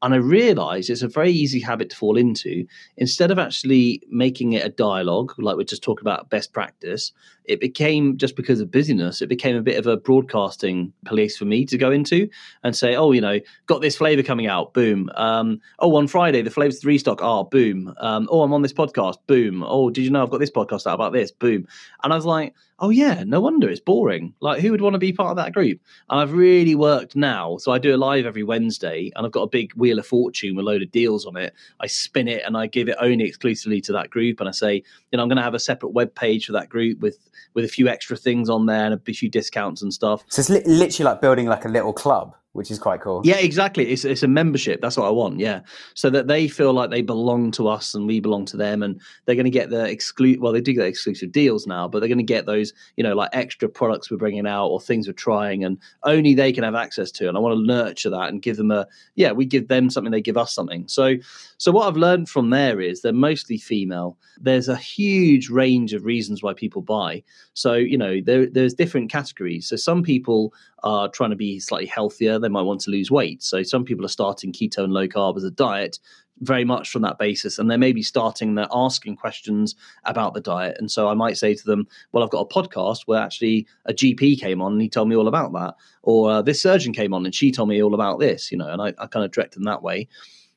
[0.02, 2.66] And I realized it's a very easy habit to fall into.
[2.98, 7.12] Instead of actually making it a dialogue, like we're just talking about best practice,
[7.46, 11.46] it became just because of busyness, it became a bit of a broadcasting police for
[11.46, 12.30] me to go into
[12.64, 15.10] and say, oh, you know, got this flavor coming out, boom.
[15.16, 17.94] Um, oh, on Friday, the flavors three stock are, boom.
[18.00, 19.64] Um, oh, I'm on this podcast, boom.
[19.66, 21.68] Oh, did you know I've got this podcast out about this, boom.
[22.04, 24.34] And I was like, oh yeah, no wonder it's boring.
[24.40, 25.80] Like, who would want to be part of that group?
[26.10, 27.58] And I've really worked now.
[27.58, 30.56] So I do a live every Wednesday, and I've got a big wheel of fortune
[30.56, 31.54] with a load of deals on it.
[31.80, 34.76] I spin it and I give it only exclusively to that group, and I say,
[34.76, 37.18] you know, I'm going to have a separate web page for that group with
[37.54, 40.24] with a few extra things on there and a few discounts and stuff.
[40.30, 43.22] So it's li- literally like building like a little club which is quite cool.
[43.24, 43.90] Yeah, exactly.
[43.90, 44.82] It's it's a membership.
[44.82, 45.40] That's what I want.
[45.40, 45.62] Yeah,
[45.94, 49.00] so that they feel like they belong to us and we belong to them, and
[49.26, 50.42] they're going to get the exclusive.
[50.42, 53.16] Well, they do get exclusive deals now, but they're going to get those, you know,
[53.16, 56.76] like extra products we're bringing out or things we're trying, and only they can have
[56.76, 57.30] access to.
[57.30, 58.86] And I want to nurture that and give them a
[59.16, 59.32] yeah.
[59.32, 60.88] We give them something, they give us something.
[60.88, 61.16] So
[61.58, 64.18] so what I've learned from there is they're mostly female.
[64.40, 67.24] There's a huge range of reasons why people buy.
[67.54, 69.68] So you know there, there's different categories.
[69.68, 72.40] So some people are trying to be slightly healthier.
[72.42, 73.44] They might want to lose weight.
[73.44, 76.00] So some people are starting keto and low carb as a diet
[76.42, 77.60] very much from that basis.
[77.60, 79.76] And they may be starting, they're asking questions
[80.06, 80.76] about the diet.
[80.80, 83.94] And so I might say to them, Well, I've got a podcast where actually a
[83.94, 85.76] GP came on and he told me all about that.
[86.04, 88.68] Or uh, this surgeon came on and she told me all about this, you know,
[88.68, 90.08] and I, I kind of direct them that way.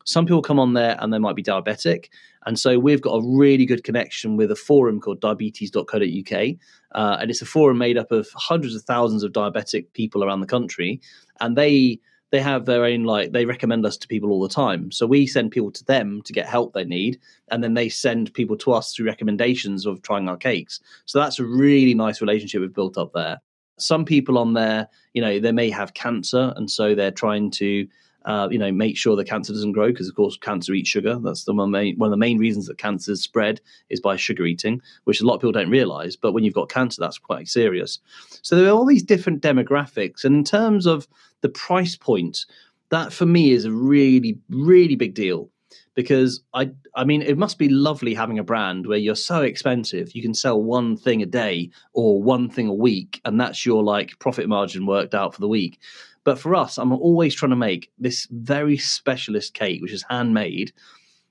[0.07, 2.09] Some people come on there and they might be diabetic.
[2.47, 6.57] And so we've got a really good connection with a forum called diabetes.co.uk.
[6.93, 10.41] Uh, and it's a forum made up of hundreds of thousands of diabetic people around
[10.41, 11.01] the country.
[11.41, 14.91] And they they have their own like they recommend us to people all the time.
[14.91, 17.21] So we send people to them to get help they need.
[17.51, 20.81] And then they send people to us through recommendations of trying our cakes.
[21.05, 23.41] So that's a really nice relationship we've built up there.
[23.79, 26.53] Some people on there you know they may have cancer.
[26.57, 27.87] And so they're trying to
[28.25, 31.19] uh, you know, make sure the cancer doesn't grow because, of course, cancer eats sugar.
[31.23, 33.61] That's the one, main, one of the main reasons that cancer spread
[33.91, 36.17] is by sugar eating, which a lot of people don't realize.
[36.17, 37.99] But when you've got cancer, that's quite serious.
[38.43, 41.07] So there are all these different demographics, and in terms of
[41.43, 42.47] the price point,
[42.91, 45.51] that for me is a really, really big deal
[45.95, 50.15] because I I mean it must be lovely having a brand where you're so expensive
[50.15, 53.83] you can sell one thing a day or one thing a week and that's your
[53.83, 55.81] like profit margin worked out for the week.
[56.25, 60.73] But for us, I'm always trying to make this very specialist cake, which is handmade.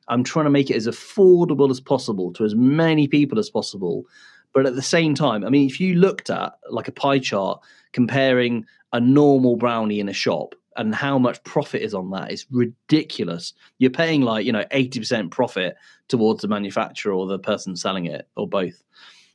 [0.07, 4.05] I'm trying to make it as affordable as possible to as many people as possible.
[4.53, 7.59] But at the same time, I mean, if you looked at like a pie chart
[7.91, 12.45] comparing a normal brownie in a shop and how much profit is on that, it's
[12.51, 13.53] ridiculous.
[13.79, 15.75] You're paying like, you know, 80% profit
[16.07, 18.83] towards the manufacturer or the person selling it or both.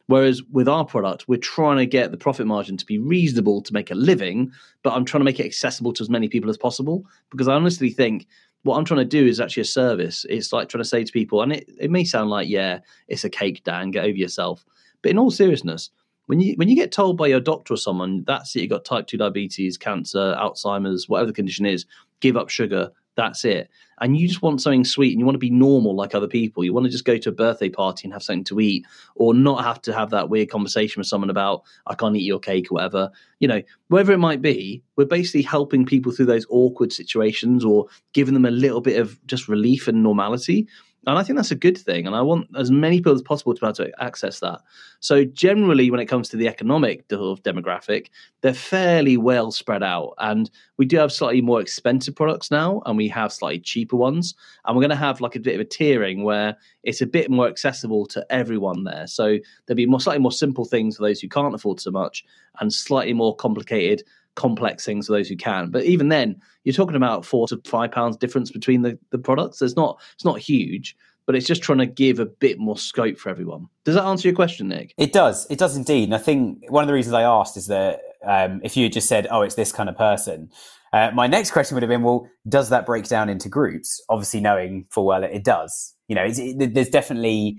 [0.08, 3.74] Whereas with our product, we're trying to get the profit margin to be reasonable to
[3.74, 4.50] make a living,
[4.82, 7.54] but I'm trying to make it accessible to as many people as possible because I
[7.54, 8.26] honestly think
[8.62, 10.24] what I'm trying to do is actually a service.
[10.30, 13.24] It's like trying to say to people, and it, it may sound like, yeah, it's
[13.24, 14.64] a cake, Dan, get over yourself.
[15.02, 15.90] But in all seriousness,
[16.24, 18.86] when you when you get told by your doctor or someone that's it, you got
[18.86, 21.84] type two diabetes, cancer, Alzheimer's, whatever the condition is,
[22.20, 22.90] give up sugar.
[23.14, 23.68] That's it.
[24.00, 26.64] And you just want something sweet and you want to be normal like other people.
[26.64, 29.34] You want to just go to a birthday party and have something to eat or
[29.34, 32.70] not have to have that weird conversation with someone about, I can't eat your cake
[32.70, 33.10] or whatever.
[33.40, 37.86] You know, wherever it might be, we're basically helping people through those awkward situations or
[38.12, 40.66] giving them a little bit of just relief and normality.
[41.08, 42.06] And I think that's a good thing.
[42.06, 44.60] And I want as many people as possible to be able to access that.
[45.00, 48.08] So, generally, when it comes to the economic of demographic,
[48.42, 50.12] they're fairly well spread out.
[50.18, 54.34] And we do have slightly more expensive products now, and we have slightly cheaper ones.
[54.66, 57.30] And we're going to have like a bit of a tiering where it's a bit
[57.30, 59.06] more accessible to everyone there.
[59.06, 62.22] So, there'll be more slightly more simple things for those who can't afford so much,
[62.60, 64.02] and slightly more complicated
[64.38, 65.70] complex things for those who can.
[65.70, 69.60] But even then, you're talking about four to five pounds difference between the, the products.
[69.60, 70.96] It's not it's not huge,
[71.26, 73.66] but it's just trying to give a bit more scope for everyone.
[73.84, 74.94] Does that answer your question, Nick?
[74.96, 75.46] It does.
[75.50, 76.04] It does indeed.
[76.04, 78.92] And I think one of the reasons I asked is that um, if you had
[78.92, 80.50] just said, "Oh, it's this kind of person,"
[80.92, 84.40] uh, my next question would have been, "Well, does that break down into groups?" Obviously,
[84.40, 85.94] knowing full well it, it does.
[86.06, 87.58] You know, it, there's definitely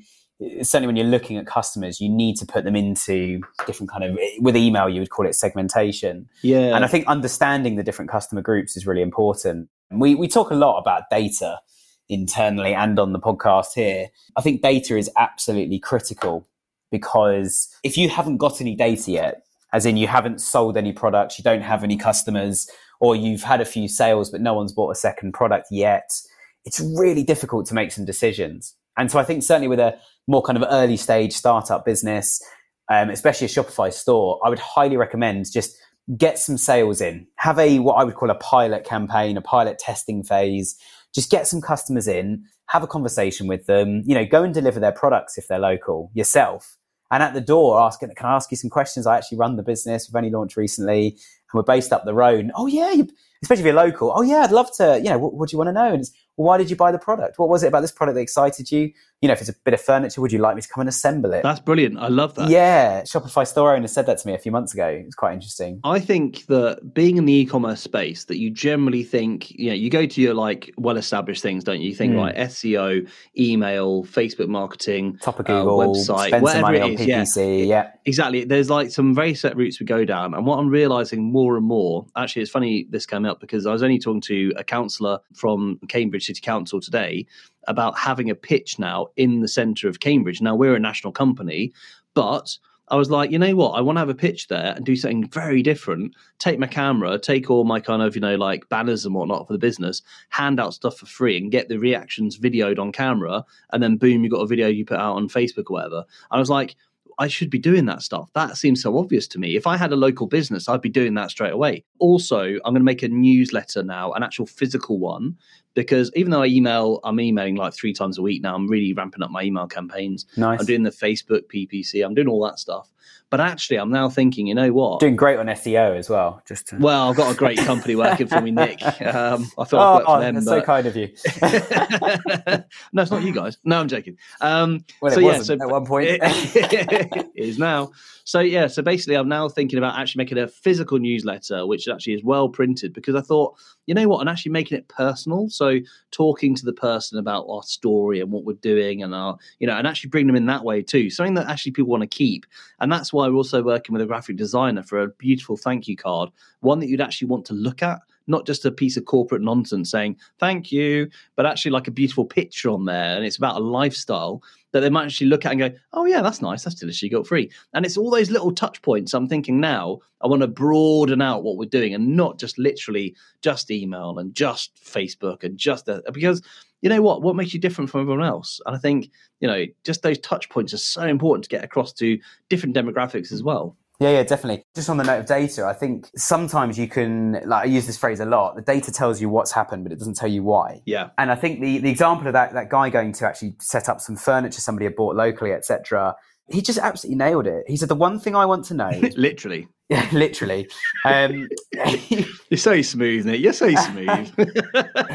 [0.62, 4.18] certainly when you're looking at customers, you need to put them into different kind of
[4.40, 6.30] with email you would call it segmentation.
[6.42, 6.76] Yeah.
[6.76, 9.70] And I think understanding the different customer groups is really important.
[9.92, 11.60] We we talk a lot about data
[12.08, 14.08] internally and on the podcast here.
[14.36, 16.48] I think data is absolutely critical
[16.92, 21.38] because if you haven't got any data yet, as in you haven't sold any products,
[21.38, 24.90] you don't have any customers, or you've had a few sales but no one's bought
[24.90, 26.20] a second product yet,
[26.66, 28.76] it's really difficult to make some decisions.
[28.98, 29.98] And so I think certainly with a
[30.28, 32.42] more kind of early stage startup business,
[32.90, 35.78] um, especially a Shopify store, I would highly recommend just
[36.18, 39.80] get some sales in, have a what I would call a pilot campaign, a pilot
[39.80, 40.76] testing phase.
[41.14, 44.04] Just get some customers in, have a conversation with them.
[44.06, 46.78] You know, go and deliver their products if they're local yourself.
[47.12, 49.08] And at the door, ask, can I ask you some questions?
[49.08, 50.08] I actually run the business.
[50.08, 51.18] We've only launched recently and
[51.54, 52.52] we're based up the road.
[52.56, 53.08] Oh yeah, you,
[53.42, 54.14] especially if you're local.
[54.16, 55.00] Oh yeah, I'd love to.
[55.04, 55.94] You know, what, what do you want to know?
[55.94, 56.04] And
[56.40, 57.38] well, why did you buy the product?
[57.38, 58.94] What was it about this product that excited you?
[59.22, 60.88] You know, if it's a bit of furniture, would you like me to come and
[60.88, 61.44] assemble it?
[61.44, 62.00] That's brilliant.
[62.00, 62.48] I love that.
[62.48, 64.88] Yeah, Shopify store owner said that to me a few months ago.
[64.88, 65.82] It's quite interesting.
[65.84, 69.90] I think that being in the e-commerce space, that you generally think, you know, you
[69.90, 71.90] go to your like well-established things, don't you?
[71.90, 72.20] You think mm.
[72.20, 77.08] like SEO, email, Facebook marketing, top of Google, uh, website, spend it is.
[77.36, 77.60] PPC.
[77.60, 77.66] Yeah.
[77.66, 78.46] yeah, exactly.
[78.46, 81.66] There's like some very set routes we go down, and what I'm realizing more and
[81.66, 82.06] more.
[82.16, 85.78] Actually, it's funny this came up because I was only talking to a counsellor from
[85.90, 87.26] Cambridge City Council today
[87.68, 90.42] about having a pitch now in the centre of Cambridge.
[90.42, 91.74] Now we're a national company,
[92.14, 92.58] but
[92.92, 93.72] I was like, you know what?
[93.72, 96.16] I want to have a pitch there and do something very different.
[96.40, 99.54] Take my camera, take all my kind of, you know, like banners and whatnot for
[99.54, 103.46] the business, hand out stuff for free and get the reactions videoed on camera.
[103.72, 106.06] And then boom, you got a video you put out on Facebook or whatever.
[106.32, 106.76] I was like,
[107.20, 108.30] I should be doing that stuff.
[108.34, 109.58] That seems so obvious to me.
[109.58, 111.84] If I had a local business, I'd be doing that straight away.
[112.00, 115.36] Also, I'm going to make a newsletter now, an actual physical one,
[115.74, 118.56] because even though I email, I'm emailing like three times a week now.
[118.56, 120.26] I'm really ramping up my email campaigns.
[120.38, 120.62] Nice.
[120.62, 122.06] I'm doing the Facebook PPC.
[122.06, 122.90] I'm doing all that stuff.
[123.30, 125.00] But actually, I'm now thinking, you know what?
[125.00, 126.42] Doing great on SEO as well.
[126.48, 126.78] Just to...
[126.78, 128.82] well, I've got a great company working for me, Nick.
[129.10, 130.36] Um, I thought oh, I'd work for them.
[130.36, 130.60] that's but...
[130.60, 131.08] so kind of you.
[132.94, 133.58] no, it's not you guys.
[133.64, 134.18] No, I'm joking.
[134.42, 136.08] Um, well, it so yeah, so at one point.
[136.10, 137.92] it is now.
[138.24, 142.14] So yeah, so basically, I'm now thinking about actually making a physical newsletter, which actually
[142.14, 143.56] is well printed, because I thought,
[143.90, 145.50] you know what, and actually making it personal.
[145.50, 145.80] So
[146.12, 149.76] talking to the person about our story and what we're doing, and our, you know,
[149.76, 151.10] and actually bring them in that way too.
[151.10, 152.46] Something that actually people want to keep,
[152.80, 155.98] and that's why we're also working with a graphic designer for a beautiful thank you
[155.98, 157.98] card, one that you'd actually want to look at
[158.28, 162.26] not just a piece of corporate nonsense saying thank you, but actually like a beautiful
[162.26, 163.16] picture on there.
[163.16, 166.22] And it's about a lifestyle that they might actually look at and go, oh, yeah,
[166.22, 166.64] that's nice.
[166.64, 167.52] That's deliciously guilt free.
[167.74, 169.14] And it's all those little touch points.
[169.14, 173.16] I'm thinking now, I want to broaden out what we're doing and not just literally
[173.42, 176.42] just email and just Facebook and just because
[176.82, 177.22] you know what?
[177.22, 178.62] What makes you different from everyone else?
[178.66, 181.92] And I think, you know, just those touch points are so important to get across
[181.94, 183.76] to different demographics as well.
[184.00, 184.64] Yeah, yeah, definitely.
[184.76, 187.98] Just on the note of data, I think sometimes you can, like, I use this
[187.98, 188.56] phrase a lot.
[188.56, 190.82] The data tells you what's happened, but it doesn't tell you why.
[190.86, 191.10] Yeah.
[191.18, 194.00] And I think the, the example of that, that guy going to actually set up
[194.00, 196.16] some furniture somebody had bought locally, etc.
[196.50, 197.66] He just absolutely nailed it.
[197.68, 198.90] He said, the one thing I want to know.
[199.18, 199.68] Literally.
[199.90, 200.70] Yeah, literally.
[201.04, 201.50] Um,
[202.52, 203.42] You're so smooth, Nick.
[203.42, 204.32] You're so smooth.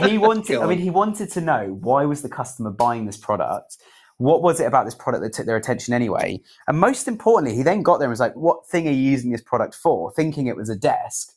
[0.05, 3.77] he wanted, I mean, he wanted to know why was the customer buying this product?
[4.18, 6.40] What was it about this product that took their attention anyway?
[6.68, 9.31] And most importantly, he then got there and was like, What thing are you using
[9.31, 10.12] this product for?
[10.12, 11.33] Thinking it was a desk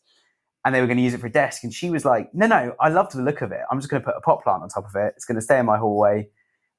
[0.63, 1.63] and they were going to use it for a desk.
[1.63, 3.61] And she was like, No, no, I loved the look of it.
[3.71, 5.13] I'm just going to put a pot plant on top of it.
[5.15, 6.29] It's going to stay in my hallway.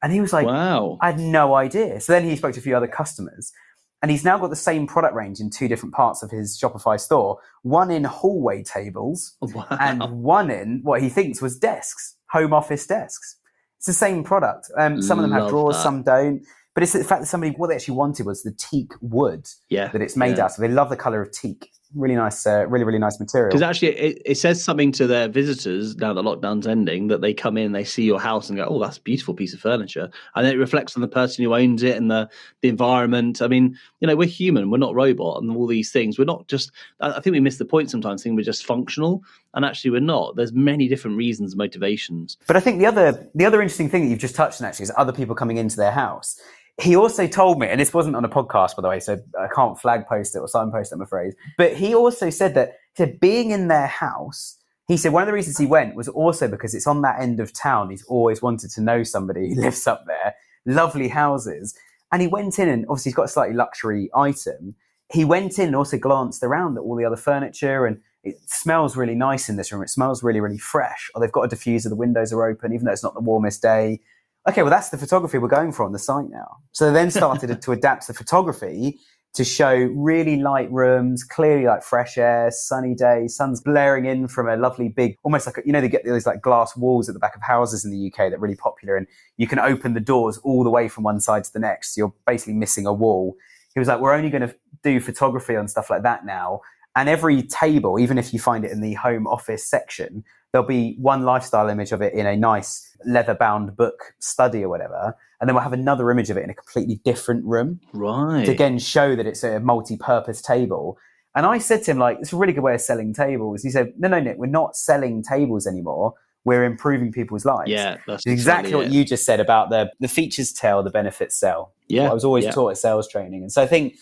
[0.02, 0.98] And he was like, Wow.
[1.00, 2.00] I had no idea.
[2.00, 3.52] So then he spoke to a few other customers.
[4.00, 7.00] And he's now got the same product range in two different parts of his Shopify
[7.00, 9.66] store one in hallway tables wow.
[9.70, 13.36] and one in what he thinks was desks, home office desks.
[13.78, 14.70] It's the same product.
[14.76, 15.82] Um, some of them have Love drawers, that.
[15.82, 16.42] some don't.
[16.74, 19.88] But it's the fact that somebody, what they actually wanted was the teak wood yeah.
[19.88, 20.44] that it's made yeah.
[20.44, 20.58] out of.
[20.58, 21.70] They love the color of teak.
[21.94, 23.48] Really nice, uh, really, really nice material.
[23.48, 27.32] Because actually, it, it says something to their visitors now that lockdown's ending that they
[27.32, 30.10] come in, they see your house and go, "Oh, that's a beautiful piece of furniture,"
[30.34, 32.28] and it reflects on the person who owns it and the
[32.60, 33.40] the environment.
[33.40, 36.18] I mean, you know, we're human, we're not robot, and all these things.
[36.18, 36.72] We're not just.
[37.00, 39.22] I I think we miss the point sometimes, thinking we're just functional,
[39.54, 40.36] and actually we're not.
[40.36, 42.36] There's many different reasons, motivations.
[42.46, 44.84] But I think the other the other interesting thing that you've just touched on actually
[44.84, 46.38] is other people coming into their house.
[46.80, 49.48] He also told me, and this wasn't on a podcast, by the way, so I
[49.52, 51.34] can't flag post it or signpost it, I'm afraid.
[51.56, 55.32] But he also said that to being in their house, he said one of the
[55.32, 57.90] reasons he went was also because it's on that end of town.
[57.90, 60.34] He's always wanted to know somebody who lives up there.
[60.66, 61.74] Lovely houses.
[62.12, 64.76] And he went in and obviously he's got a slightly luxury item.
[65.12, 68.96] He went in and also glanced around at all the other furniture and it smells
[68.96, 69.82] really nice in this room.
[69.82, 71.10] It smells really, really fresh.
[71.14, 73.62] Oh, they've got a diffuser, the windows are open, even though it's not the warmest
[73.62, 74.00] day.
[74.46, 76.56] Okay, well, that's the photography we're going for on the site now.
[76.72, 78.98] So they then started to adapt the photography
[79.34, 84.48] to show really light rooms, clearly like fresh air, sunny day, sun's blaring in from
[84.48, 87.18] a lovely big, almost like, you know, they get these like glass walls at the
[87.18, 90.00] back of houses in the UK that are really popular and you can open the
[90.00, 91.94] doors all the way from one side to the next.
[91.94, 93.36] So you're basically missing a wall.
[93.74, 96.62] He was like, we're only going to do photography on stuff like that now.
[96.96, 100.96] And every table, even if you find it in the home office section, there'll be
[100.98, 105.16] one lifestyle image of it in a nice leather bound book study or whatever.
[105.40, 108.44] And then we'll have another image of it in a completely different room Right.
[108.46, 110.98] to again show that it's a multi-purpose table.
[111.34, 113.62] And I said to him, like, it's a really good way of selling tables.
[113.62, 116.14] He said, no, no, Nick, we're not selling tables anymore.
[116.44, 117.70] We're improving people's lives.
[117.70, 121.36] yeah, that's It's exactly what you just said about the the features tell, the benefits
[121.38, 121.72] sell.
[121.88, 122.52] Yeah, I was always yeah.
[122.52, 123.42] taught at sales training.
[123.42, 123.96] And so I think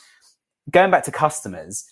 [0.70, 1.84] going back to customers,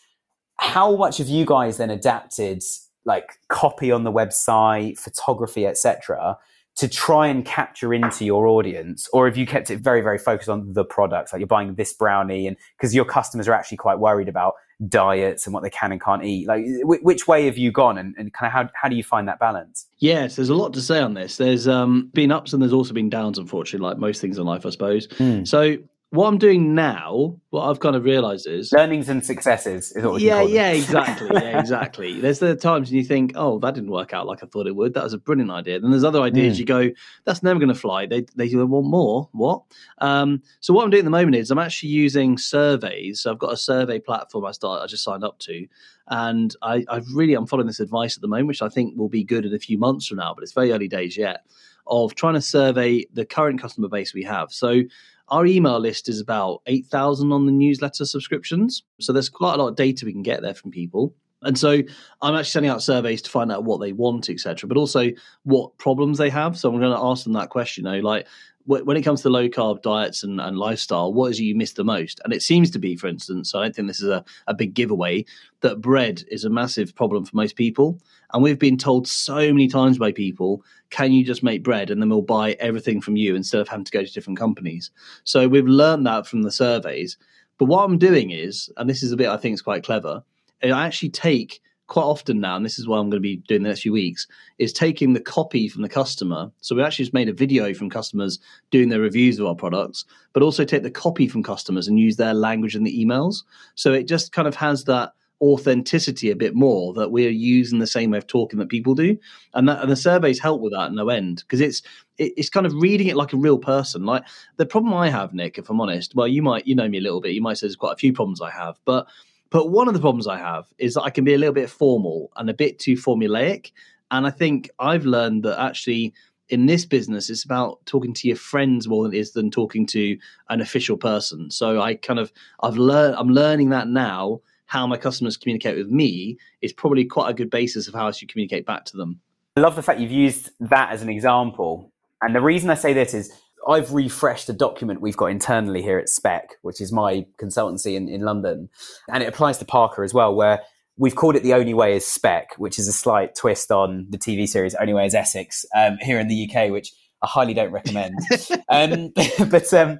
[0.59, 2.63] how much have you guys then adapted
[3.05, 6.39] like copy on the website, photography, etc.,
[6.77, 10.49] to try and capture into your audience, or have you kept it very, very focused
[10.49, 11.33] on the products?
[11.33, 14.55] Like you're buying this brownie, and because your customers are actually quite worried about
[14.89, 16.49] diets and what they can and can't eat.
[16.49, 19.05] Like, wh- which way have you gone, and, and kind of how how do you
[19.05, 19.87] find that balance?
[19.99, 21.37] Yes, there's a lot to say on this.
[21.37, 24.67] There's um, been ups and there's also been downs, unfortunately, like most things in life,
[24.67, 25.07] I suppose.
[25.17, 25.45] Hmm.
[25.45, 25.77] So
[26.15, 30.15] what I'm doing now, what I've kind of realised is Learnings and successes is what
[30.15, 32.21] we yeah, call yeah, exactly, yeah, exactly.
[32.21, 34.77] There's the times when you think, oh, that didn't work out like I thought it
[34.77, 34.95] would.
[34.95, 35.81] That was a brilliant idea.
[35.81, 36.59] Then there's other ideas Mm.
[36.61, 36.91] you go,
[37.25, 38.07] that's never going to fly.
[38.07, 39.29] They they want more.
[39.33, 39.63] What?
[39.99, 43.21] Um, so what I'm doing at the moment is I'm actually using surveys.
[43.21, 45.67] So I've got a survey platform I start I just signed up to,
[46.09, 49.09] and I, I really I'm following this advice at the moment, which I think will
[49.09, 50.33] be good in a few months from now.
[50.33, 51.45] But it's very early days yet
[51.87, 54.51] of trying to survey the current customer base we have.
[54.53, 54.83] So
[55.29, 58.83] our email list is about 8,000 on the newsletter subscriptions.
[59.01, 61.15] So there's quite a lot of data we can get there from people.
[61.43, 61.83] And so
[62.23, 65.11] I'm actually sending out surveys to find out what they want, etc., but also
[65.43, 66.59] what problems they have.
[66.59, 68.27] So I'm going to ask them that question, you know, like
[68.67, 71.75] when it comes to low carb diets and, and lifestyle, what is it you miss
[71.75, 72.21] the most?
[72.25, 74.73] And it seems to be, for instance, I don't think this is a, a big
[74.73, 75.27] giveaway,
[75.61, 78.01] that bread is a massive problem for most people.
[78.33, 82.01] And we've been told so many times by people, can you just make bread and
[82.01, 84.91] then we'll buy everything from you instead of having to go to different companies?
[85.25, 87.19] So we've learned that from the surveys.
[87.59, 90.23] But what I'm doing is, and this is a bit I think is quite clever,
[90.63, 93.63] I actually take quite often now, and this is what I'm going to be doing
[93.63, 94.27] the next few weeks,
[94.59, 96.51] is taking the copy from the customer.
[96.61, 98.39] So we actually just made a video from customers
[98.71, 102.17] doing their reviews of our products, but also take the copy from customers and use
[102.17, 103.43] their language in the emails.
[103.75, 105.13] So it just kind of has that
[105.43, 109.19] authenticity a bit more that we're using the same way of talking that people do
[109.53, 111.83] and that and the surveys help with that no end because it's
[112.19, 114.23] it, it's kind of reading it like a real person like
[114.57, 117.01] the problem i have nick if i'm honest well you might you know me a
[117.01, 119.07] little bit you might say there's quite a few problems i have but
[119.55, 121.71] but one of the problems I have is that I can be a little bit
[121.71, 123.71] formal and a bit too formulaic.
[124.11, 126.13] And I think I've learned that actually
[126.49, 129.87] in this business, it's about talking to your friends more than it is than talking
[129.87, 130.19] to
[130.51, 131.53] an official person.
[131.53, 132.33] So I kind of
[132.65, 134.41] I've learned I'm learning that now.
[134.67, 138.11] How my customers communicate with me is probably quite a good basis of how I
[138.11, 139.21] should communicate back to them.
[139.57, 141.93] I love the fact you've used that as an example.
[142.23, 143.33] And the reason I say this is
[143.69, 148.09] I've refreshed a document we've got internally here at Spec, which is my consultancy in,
[148.09, 148.69] in London.
[149.13, 150.61] And it applies to Parker as well, where
[150.97, 154.19] we've called it The Only Way is Spec, which is a slight twist on the
[154.19, 156.93] TV series Only Way is Essex um, here in the UK, which
[157.23, 158.15] I highly don't recommend.
[158.69, 159.13] um,
[159.49, 159.99] but um,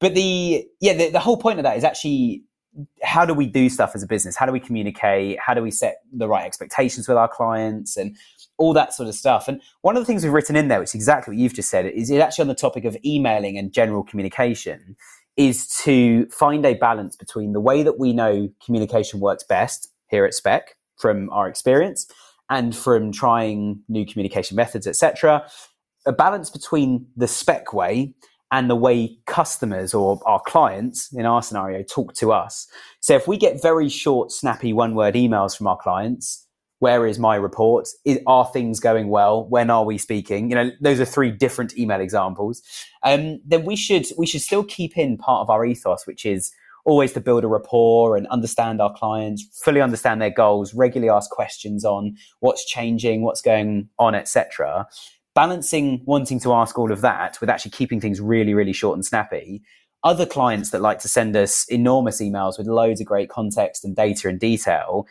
[0.00, 2.42] but the yeah, the, the whole point of that is actually
[3.02, 4.36] how do we do stuff as a business?
[4.36, 5.38] How do we communicate?
[5.38, 8.16] How do we set the right expectations with our clients and
[8.58, 9.48] all that sort of stuff?
[9.48, 11.70] And one of the things we've written in there, which is exactly what you've just
[11.70, 14.96] said, is actually on the topic of emailing and general communication,
[15.36, 20.24] is to find a balance between the way that we know communication works best here
[20.24, 22.06] at Spec from our experience
[22.50, 25.44] and from trying new communication methods, etc.
[26.06, 28.14] A balance between the Spec way
[28.52, 32.68] and the way customers or our clients in our scenario talk to us.
[33.00, 36.43] So if we get very short, snappy one word emails from our clients,
[36.78, 37.88] where is my report?
[38.04, 39.46] Is, are things going well?
[39.48, 40.50] When are we speaking?
[40.50, 42.62] You know, those are three different email examples.
[43.02, 46.52] Um, then we should we should still keep in part of our ethos, which is
[46.86, 51.30] always to build a rapport and understand our clients, fully understand their goals, regularly ask
[51.30, 54.86] questions on what's changing, what's going on, etc
[55.34, 59.04] balancing wanting to ask all of that with actually keeping things really, really short and
[59.04, 59.62] snappy.
[60.04, 63.96] Other clients that like to send us enormous emails with loads of great context and
[63.96, 65.06] data and detail,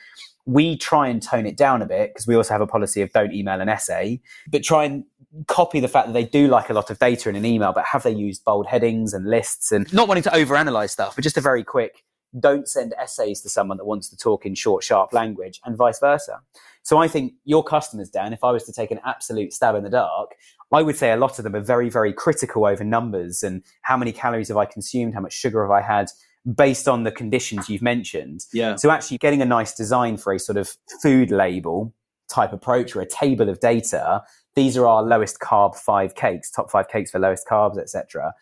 [0.46, 3.12] we try and tone it down a bit because we also have a policy of
[3.14, 5.06] don't email an essay, but try and
[5.48, 7.86] copy the fact that they do like a lot of data in an email, but
[7.86, 11.38] have they used bold headings and lists and not wanting to overanalyze stuff, but just
[11.38, 12.04] a very quick
[12.40, 16.00] don't send essays to someone that wants to talk in short, sharp language and vice
[16.00, 16.40] versa.
[16.82, 19.84] So I think your customers, Dan, if I was to take an absolute stab in
[19.84, 20.32] the dark,
[20.72, 23.96] I would say a lot of them are very, very critical over numbers and how
[23.96, 26.10] many calories have I consumed, how much sugar have I had,
[26.56, 28.46] based on the conditions you've mentioned.
[28.52, 28.76] Yeah.
[28.76, 31.94] So actually getting a nice design for a sort of food label
[32.30, 34.24] type approach or a table of data,
[34.56, 38.34] these are our lowest carb five cakes, top five cakes for lowest carbs, etc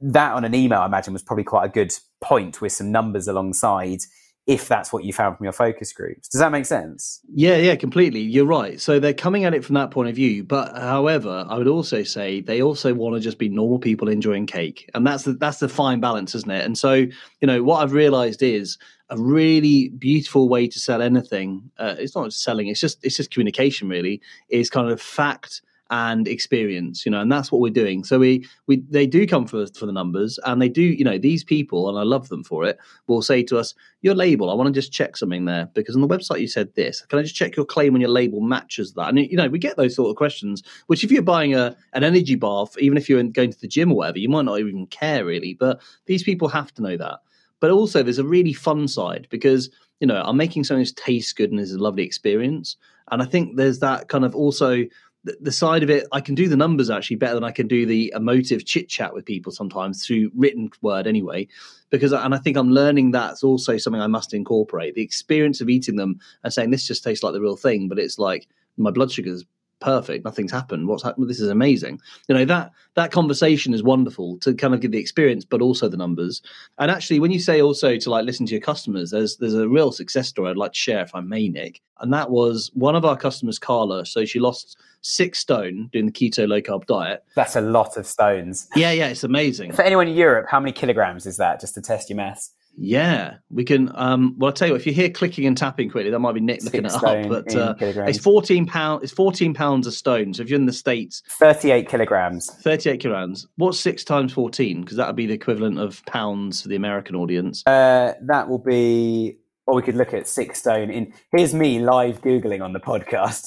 [0.00, 3.26] that on an email, I imagine, was probably quite a good point with some numbers
[3.28, 4.00] alongside
[4.46, 6.28] if that's what you found from your focus groups.
[6.28, 7.20] Does that make sense?
[7.32, 8.20] Yeah, yeah, completely.
[8.20, 8.78] You're right.
[8.78, 10.44] So they're coming at it from that point of view.
[10.44, 14.46] But however, I would also say they also want to just be normal people enjoying
[14.46, 14.90] cake.
[14.92, 16.64] And that's the that's the fine balance, isn't it?
[16.64, 18.76] And so, you know, what I've realized is
[19.08, 21.70] a really beautiful way to sell anything.
[21.78, 24.20] Uh, it's not selling, it's just it's just communication really,
[24.50, 28.04] is kind of fact and experience you know and that's what we're doing.
[28.04, 31.18] So we we they do come for for the numbers and they do you know
[31.18, 34.54] these people and i love them for it will say to us your label i
[34.54, 37.02] want to just check something there because on the website you said this.
[37.02, 39.08] Can i just check your claim on your label matches that?
[39.08, 42.04] And you know we get those sort of questions which if you're buying a an
[42.04, 44.86] energy bar even if you're going to the gym or whatever you might not even
[44.86, 47.20] care really but these people have to know that.
[47.60, 49.70] But also there's a really fun side because
[50.00, 52.76] you know i'm making something that tastes good and is a lovely experience
[53.10, 54.84] and i think there's that kind of also
[55.24, 57.86] the, side of it, I can do the numbers actually better than I can do
[57.86, 61.48] the emotive chit chat with people sometimes through written word anyway.
[61.90, 65.68] Because, and I think I'm learning that's also something I must incorporate the experience of
[65.68, 68.90] eating them and saying this just tastes like the real thing, but it's like my
[68.90, 69.44] blood sugar's
[69.84, 70.24] perfect.
[70.24, 70.88] Nothing's happened.
[70.88, 71.28] What's happened?
[71.28, 72.00] This is amazing.
[72.28, 75.88] You know that that conversation is wonderful to kind of give the experience, but also
[75.88, 76.40] the numbers.
[76.78, 79.68] And actually, when you say also to like listen to your customers, there's there's a
[79.68, 81.82] real success story I'd like to share if I may, Nick.
[82.00, 84.06] And that was one of our customers, Carla.
[84.06, 87.22] So she lost six stone doing the keto low carb diet.
[87.34, 88.68] That's a lot of stones.
[88.74, 89.72] Yeah, yeah, it's amazing.
[89.72, 91.60] For anyone in Europe, how many kilograms is that?
[91.60, 92.52] Just to test your maths.
[92.76, 93.90] Yeah, we can.
[93.94, 94.80] Um, well, I'll tell you what.
[94.80, 97.28] If you hear clicking and tapping quickly, that might be Nick looking Six it up.
[97.28, 99.04] But uh, it's fourteen pound.
[99.04, 100.34] It's fourteen pounds a stone.
[100.34, 102.50] So if you're in the states, Thirty-eight kilograms.
[102.50, 103.46] thirty-eight kilograms.
[103.56, 104.80] What's six times fourteen?
[104.80, 107.62] Because that would be the equivalent of pounds for the American audience.
[107.66, 109.36] Uh, that will be.
[109.66, 111.14] Or we could look at six stone in.
[111.34, 113.46] Here's me live googling on the podcast.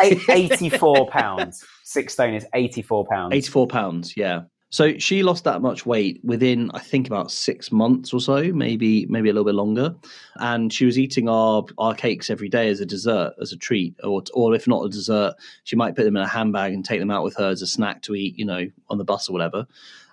[0.28, 1.64] Eighty-four pounds.
[1.84, 3.34] Six stone is eighty-four pounds.
[3.34, 4.16] Eighty-four pounds.
[4.16, 4.42] Yeah.
[4.72, 9.04] So she lost that much weight within, I think, about six months or so, maybe
[9.06, 9.96] maybe a little bit longer.
[10.36, 13.96] And she was eating our our cakes every day as a dessert, as a treat,
[14.04, 17.00] or or if not a dessert, she might put them in a handbag and take
[17.00, 19.32] them out with her as a snack to eat, you know, on the bus or
[19.32, 19.66] whatever.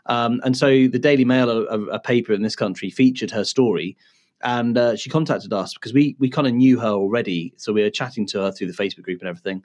[0.08, 3.96] Um, and so the Daily Mail, a, a- paper in this country, featured her story.
[4.44, 7.84] And uh, she contacted us because we we kind of knew her already, so we
[7.84, 9.64] were chatting to her through the Facebook group and everything.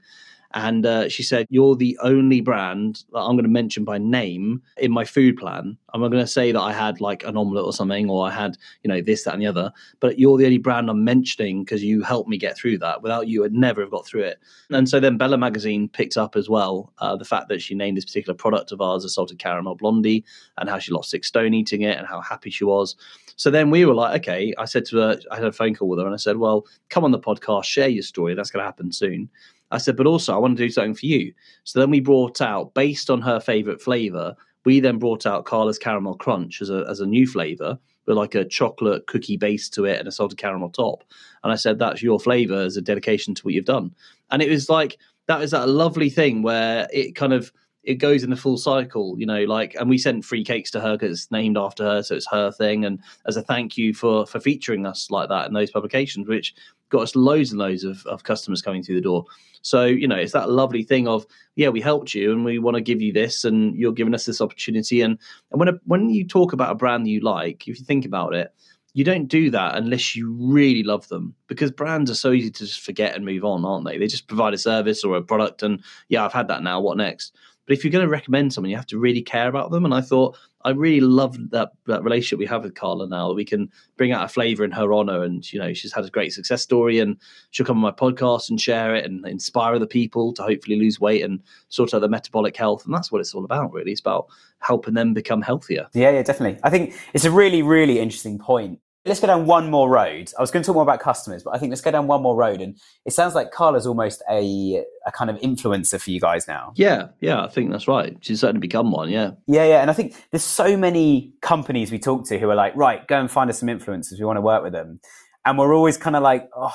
[0.55, 4.62] And uh, she said, You're the only brand that I'm going to mention by name
[4.76, 5.76] in my food plan.
[5.94, 8.57] I'm going to say that I had like an omelette or something, or I had,
[8.82, 11.82] you know, this, that, and the other, but you're the only brand I'm mentioning because
[11.82, 13.03] you helped me get through that.
[13.03, 14.38] Without you, I'd never have got through it.
[14.70, 17.96] And so then Bella Magazine picked up as well uh, the fact that she named
[17.96, 20.24] this particular product of ours a salted caramel blondie
[20.59, 22.96] and how she lost six stone eating it and how happy she was.
[23.36, 25.88] So then we were like, okay, I said to her, I had a phone call
[25.88, 28.34] with her and I said, well, come on the podcast, share your story.
[28.34, 29.28] That's going to happen soon.
[29.73, 31.33] I said, but also I want to do something for you.
[31.64, 35.79] So then we brought out, based on her favorite flavor, we then brought out Carla's
[35.79, 39.85] Caramel Crunch as a, as a new flavor with like a chocolate cookie base to
[39.85, 41.05] it and a salted caramel top.
[41.43, 43.95] And I said, that's your flavor as a dedication to what you've done.
[44.31, 47.53] And it was like, that was that lovely thing where it kind of,
[47.85, 50.80] it goes in the full cycle, you know, like, and we sent free cakes to
[50.80, 52.85] her because it's named after her, so it's her thing.
[52.85, 56.55] And as a thank you for for featuring us like that in those publications, which
[56.91, 59.24] got us loads and loads of, of customers coming through the door.
[59.62, 61.24] So, you know, it's that lovely thing of,
[61.57, 64.26] yeah, we helped you and we want to give you this and you're giving us
[64.26, 65.01] this opportunity.
[65.01, 65.18] And,
[65.51, 68.05] and when, a, when you talk about a brand that you like, if you think
[68.05, 68.53] about it,
[68.95, 72.66] you don't do that unless you really love them because brands are so easy to
[72.66, 73.97] just forget and move on, aren't they?
[73.97, 76.80] They just provide a service or a product and, yeah, I've had that now.
[76.80, 77.35] What next?
[77.66, 79.84] But if you're going to recommend someone, you have to really care about them.
[79.84, 83.32] And I thought I really love that that relationship we have with Carla now.
[83.32, 86.10] We can bring out a flavour in her honour, and you know she's had a
[86.10, 87.16] great success story, and
[87.50, 91.00] she'll come on my podcast and share it and inspire other people to hopefully lose
[91.00, 92.84] weight and sort out their metabolic health.
[92.84, 93.92] And that's what it's all about, really.
[93.92, 94.26] It's about
[94.58, 95.88] helping them become healthier.
[95.92, 96.60] Yeah, yeah, definitely.
[96.62, 98.80] I think it's a really, really interesting point.
[99.05, 100.30] Let's go down one more road.
[100.38, 102.22] I was going to talk more about customers, but I think let's go down one
[102.22, 102.61] more road.
[102.61, 106.72] And it sounds like Carla's almost a, a kind of influencer for you guys now.
[106.76, 108.16] Yeah, yeah, I think that's right.
[108.20, 109.09] She's certainly become one.
[109.11, 109.80] Yeah, Yeah, yeah.
[109.80, 113.18] And I think there's so many companies we talk to who are like, right, go
[113.18, 114.20] and find us some influencers.
[114.20, 115.00] We want to work with them.
[115.44, 116.70] And we're always kind of like, oh,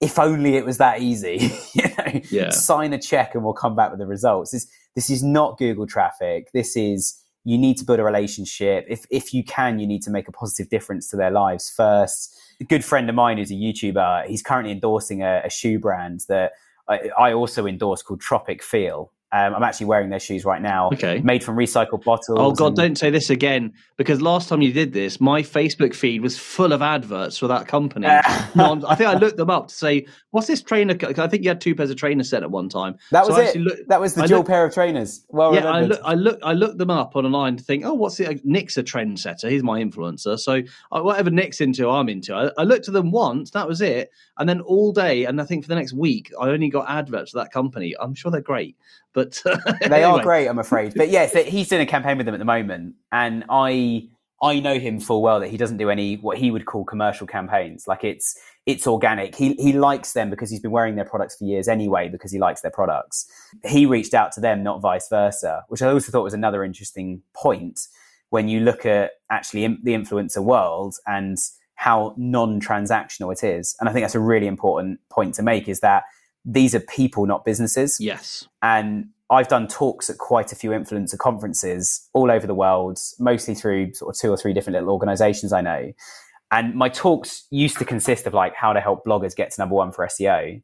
[0.00, 1.50] if only it was that easy.
[1.74, 2.50] you know, Yeah.
[2.50, 4.52] sign a check and we'll come back with the results.
[4.52, 6.48] This, this is not Google traffic.
[6.54, 8.84] This is, you need to build a relationship.
[8.88, 12.36] If, if you can, you need to make a positive difference to their lives first.
[12.60, 16.24] A good friend of mine who's a YouTuber, he's currently endorsing a, a shoe brand
[16.28, 16.54] that
[16.88, 19.10] I, I also endorse called Tropicfeel.
[19.32, 20.86] Um, I'm actually wearing their shoes right now.
[20.92, 21.18] Okay.
[21.18, 22.38] Made from recycled bottles.
[22.40, 22.68] Oh God!
[22.68, 26.38] and- Don't say this again because last time you did this, my Facebook feed was
[26.38, 28.06] full of adverts for that company.
[28.10, 31.60] I think I looked them up to say, "What's this trainer?" I think you had
[31.60, 32.96] two pairs of trainers set at one time.
[33.10, 33.56] That So was I it.
[33.56, 35.24] looked- that was the I dual looked- pair of trainers.
[35.30, 38.20] Well yeah, I look, I look, I looked them up online to think, oh, what's
[38.20, 38.44] it?
[38.44, 39.50] Nick's a trendsetter.
[39.50, 40.38] He's my influencer.
[40.38, 40.62] So
[40.92, 42.32] uh, whatever Nick's into, I'm into.
[42.34, 45.44] I, I looked at them once, that was it, and then all day, and I
[45.44, 47.94] think for the next week, I only got adverts for that company.
[48.00, 48.76] I'm sure they're great,
[49.16, 49.56] but uh,
[49.88, 50.92] they are great, I'm afraid.
[50.94, 54.08] But yes, that he's doing a campaign with them at the moment, and I
[54.42, 57.26] I know him full well that he doesn't do any what he would call commercial
[57.26, 57.88] campaigns.
[57.88, 59.34] Like it's it's organic.
[59.34, 62.38] He he likes them because he's been wearing their products for years anyway because he
[62.38, 63.26] likes their products.
[63.64, 67.22] He reached out to them, not vice versa, which I also thought was another interesting
[67.34, 67.80] point
[68.28, 71.38] when you look at actually in, the influencer world and
[71.76, 73.76] how non-transactional it is.
[73.78, 76.04] And I think that's a really important point to make is that
[76.46, 77.98] these are people, not businesses.
[78.00, 78.46] Yes.
[78.62, 83.56] And I've done talks at quite a few influencer conferences all over the world, mostly
[83.56, 85.92] through sort of two or three different little organizations I know.
[86.52, 89.74] And my talks used to consist of like how to help bloggers get to number
[89.74, 90.62] one for SEO.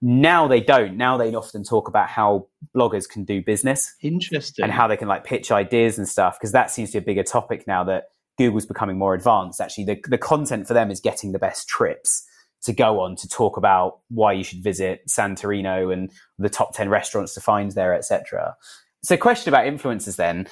[0.00, 0.96] Now they don't.
[0.96, 2.46] Now they often talk about how
[2.76, 4.62] bloggers can do business Interesting.
[4.62, 7.06] and how they can like pitch ideas and stuff because that seems to be a
[7.06, 8.04] bigger topic now that
[8.38, 9.60] Google's becoming more advanced.
[9.60, 12.24] Actually, the, the content for them is getting the best trips
[12.66, 16.88] to go on to talk about why you should visit Santorini and the top 10
[16.88, 18.54] restaurants to find there, etc.
[19.02, 20.46] So, question about influencers then.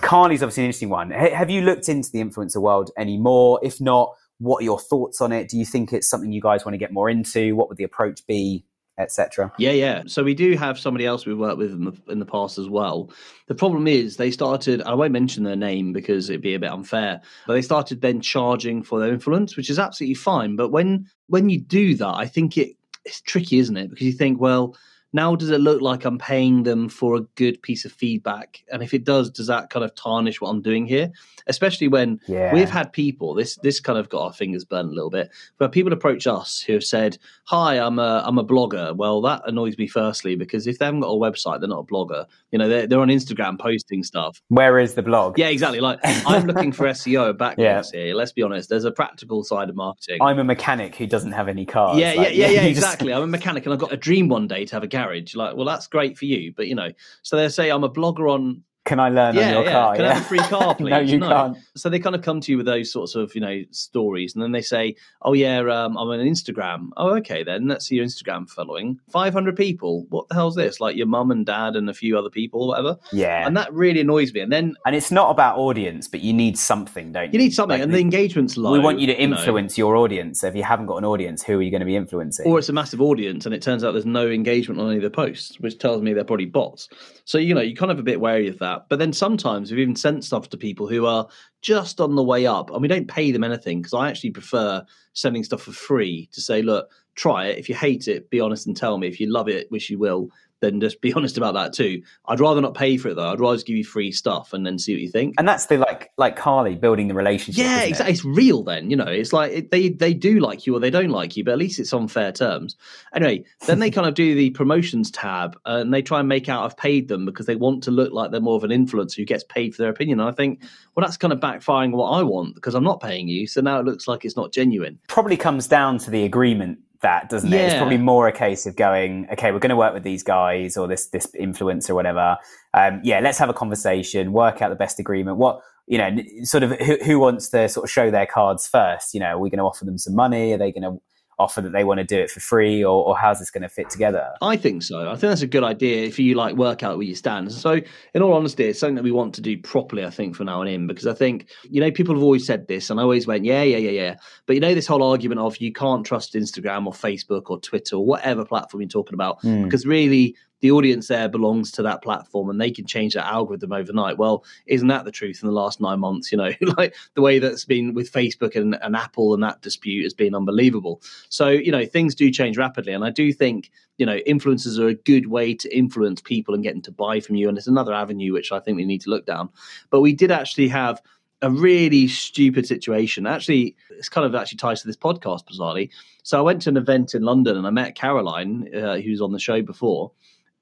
[0.00, 1.12] Carly's obviously an interesting one.
[1.12, 3.60] H- have you looked into the influencer world anymore?
[3.62, 5.48] If not, what are your thoughts on it?
[5.48, 7.56] Do you think it's something you guys want to get more into?
[7.56, 8.64] What would the approach be?
[8.98, 9.52] Etc.
[9.58, 10.02] Yeah, yeah.
[10.06, 12.68] So we do have somebody else we've worked with in the, in the past as
[12.68, 13.10] well.
[13.46, 14.82] The problem is they started.
[14.82, 17.20] I won't mention their name because it'd be a bit unfair.
[17.46, 20.56] But they started then charging for their influence, which is absolutely fine.
[20.56, 23.90] But when when you do that, I think it it's tricky, isn't it?
[23.90, 24.76] Because you think, well,
[25.12, 28.62] now does it look like I'm paying them for a good piece of feedback?
[28.70, 31.10] And if it does, does that kind of tarnish what I'm doing here?
[31.46, 32.52] Especially when yeah.
[32.52, 35.68] we've had people, this this kind of got our fingers burned a little bit, where
[35.68, 38.94] people approach us who have said, Hi, I'm a I'm a blogger.
[38.94, 41.92] Well, that annoys me firstly, because if they haven't got a website, they're not a
[41.92, 42.26] blogger.
[42.50, 44.42] You know, they're they're on Instagram posting stuff.
[44.48, 45.38] Where is the blog?
[45.38, 45.80] Yeah, exactly.
[45.80, 48.00] Like I'm looking for SEO backlinks yeah.
[48.00, 48.14] here.
[48.14, 48.68] Let's be honest.
[48.68, 50.18] There's a practical side of marketing.
[50.20, 51.98] I'm a mechanic who doesn't have any cars.
[51.98, 53.14] Yeah, like, yeah, yeah, yeah, exactly.
[53.14, 55.34] I'm a mechanic and I've got a dream one day to have a garage.
[55.34, 56.90] Like, well, that's great for you, but you know,
[57.22, 59.72] so they say I'm a blogger on can I learn yeah, on your yeah.
[59.72, 59.94] car?
[59.94, 60.10] Can yeah.
[60.10, 60.90] I have a free car, please?
[60.90, 61.28] no, you no.
[61.28, 61.58] can't.
[61.76, 64.42] So they kind of come to you with those sorts of, you know, stories, and
[64.42, 68.06] then they say, "Oh yeah, um, I'm on Instagram." Oh, okay, then let's see your
[68.06, 68.98] Instagram following.
[69.10, 70.06] Five hundred people.
[70.08, 70.80] What the hell's this?
[70.80, 72.96] Like your mum and dad and a few other people, whatever.
[73.12, 74.40] Yeah, and that really annoys me.
[74.40, 77.38] And then, and it's not about audience, but you need something, don't you?
[77.38, 78.72] You need something, like and the, the, engagement's low.
[78.72, 79.90] We want you to influence you know.
[79.90, 80.40] your audience.
[80.40, 82.46] So if you haven't got an audience, who are you going to be influencing?
[82.46, 85.02] Or it's a massive audience, and it turns out there's no engagement on any of
[85.02, 86.88] the posts, which tells me they're probably bots.
[87.24, 88.77] So you know, you're kind of a bit wary of that.
[88.88, 91.26] But then sometimes sometimes we've even sent stuff to people who are
[91.62, 94.84] just on the way up and we don't pay them anything because I actually prefer
[95.12, 97.58] sending stuff for free to say, look, try it.
[97.58, 99.08] If you hate it, be honest and tell me.
[99.08, 100.30] If you love it, which you will,
[100.60, 102.02] then just be honest about that too.
[102.26, 103.30] I'd rather not pay for it though.
[103.30, 105.34] I'd rather just give you free stuff and then see what you think.
[105.38, 107.64] And that's the like like Carly building the relationship.
[107.64, 108.12] Yeah, exactly.
[108.12, 108.16] It?
[108.16, 108.90] It's real then.
[108.90, 111.44] You know, it's like it, they they do like you or they don't like you,
[111.44, 112.76] but at least it's on fair terms.
[113.14, 116.48] Anyway, then they kind of do the promotions tab uh, and they try and make
[116.48, 119.16] out I've paid them because they want to look like they're more of an influencer
[119.16, 120.20] who gets paid for their opinion.
[120.20, 120.62] And I think,
[120.94, 123.46] well, that's kind of backfiring what I want because I'm not paying you.
[123.46, 124.98] So now it looks like it's not genuine.
[125.08, 127.58] Probably comes down to the agreement that, doesn't yeah.
[127.58, 127.64] it?
[127.66, 130.76] It's probably more a case of going, okay, we're going to work with these guys
[130.76, 132.36] or this this influencer or whatever.
[132.74, 135.36] Um, yeah, let's have a conversation, work out the best agreement.
[135.36, 139.14] What you know, sort of who, who wants to sort of show their cards first?
[139.14, 140.52] You know, are we going to offer them some money?
[140.52, 141.00] Are they going to
[141.38, 143.68] offer that they want to do it for free or, or how's this going to
[143.68, 144.32] fit together?
[144.42, 145.08] I think so.
[145.08, 147.52] I think that's a good idea if you like work out where you stand.
[147.52, 147.80] So,
[148.14, 150.60] in all honesty, it's something that we want to do properly, I think, from now
[150.60, 153.26] on in, because I think, you know, people have always said this and I always
[153.26, 154.16] went, yeah, yeah, yeah, yeah.
[154.46, 157.96] But you know, this whole argument of you can't trust Instagram or Facebook or Twitter
[157.96, 159.64] or whatever platform you're talking about, mm.
[159.64, 163.72] because really the audience there belongs to that platform and they can change that algorithm
[163.72, 164.18] overnight.
[164.18, 166.32] Well, isn't that the truth in the last nine months?
[166.32, 170.02] You know, like the way that's been with Facebook and, and Apple and that dispute
[170.02, 171.00] has been unbelievable.
[171.28, 172.92] So, you know, things do change rapidly.
[172.92, 176.62] And I do think, you know, influencers are a good way to influence people and
[176.62, 177.48] get them to buy from you.
[177.48, 179.50] And it's another avenue which I think we need to look down.
[179.90, 181.00] But we did actually have
[181.40, 183.26] a really stupid situation.
[183.26, 185.90] Actually, it's kind of actually ties to this podcast, bizarrely.
[186.24, 189.30] So I went to an event in London and I met Caroline, uh, who's on
[189.30, 190.10] the show before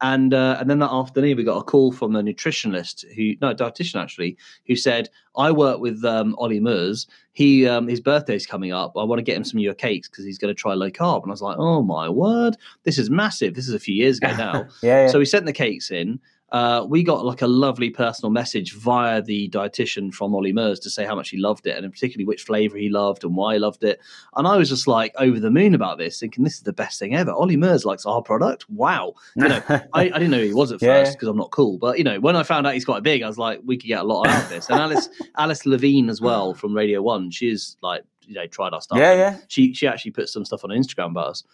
[0.01, 3.55] and uh, and then that afternoon we got a call from the nutritionist who no
[3.55, 4.37] dietitian actually
[4.67, 7.07] who said I work with um, Ollie Murs.
[7.33, 8.93] He um, his birthday's coming up.
[8.97, 10.91] I want to get him some of your cakes because he's going to try low
[10.91, 11.23] carb.
[11.23, 13.55] And I was like, oh my word, this is massive.
[13.55, 14.67] This is a few years ago now.
[14.83, 15.09] yeah, yeah.
[15.09, 16.21] So we sent the cakes in
[16.53, 20.91] uh, we got like a lovely personal message via the dietitian from Ollie Murs to
[20.91, 23.59] say how much he loved it and particularly which flavor he loved and why he
[23.59, 24.01] loved it.
[24.37, 27.01] And I was just like over the moon about this, thinking this is the best
[27.01, 27.33] thing ever.
[27.33, 28.69] Ollie Murs likes our product.
[28.71, 29.15] Wow.
[29.35, 31.27] You know, I, I, didn't know who he was at first because.
[31.27, 31.77] I'm not cool.
[31.77, 33.89] But you know, when I found out he's quite big, I was like, we could
[33.89, 34.71] get a lot out of this.
[34.71, 38.81] And Alice Alice Levine as well from Radio One, she's like, you know, tried our
[38.81, 38.99] stuff.
[38.99, 39.39] Yeah, yeah.
[39.49, 41.45] She she actually put some stuff on Instagram about us.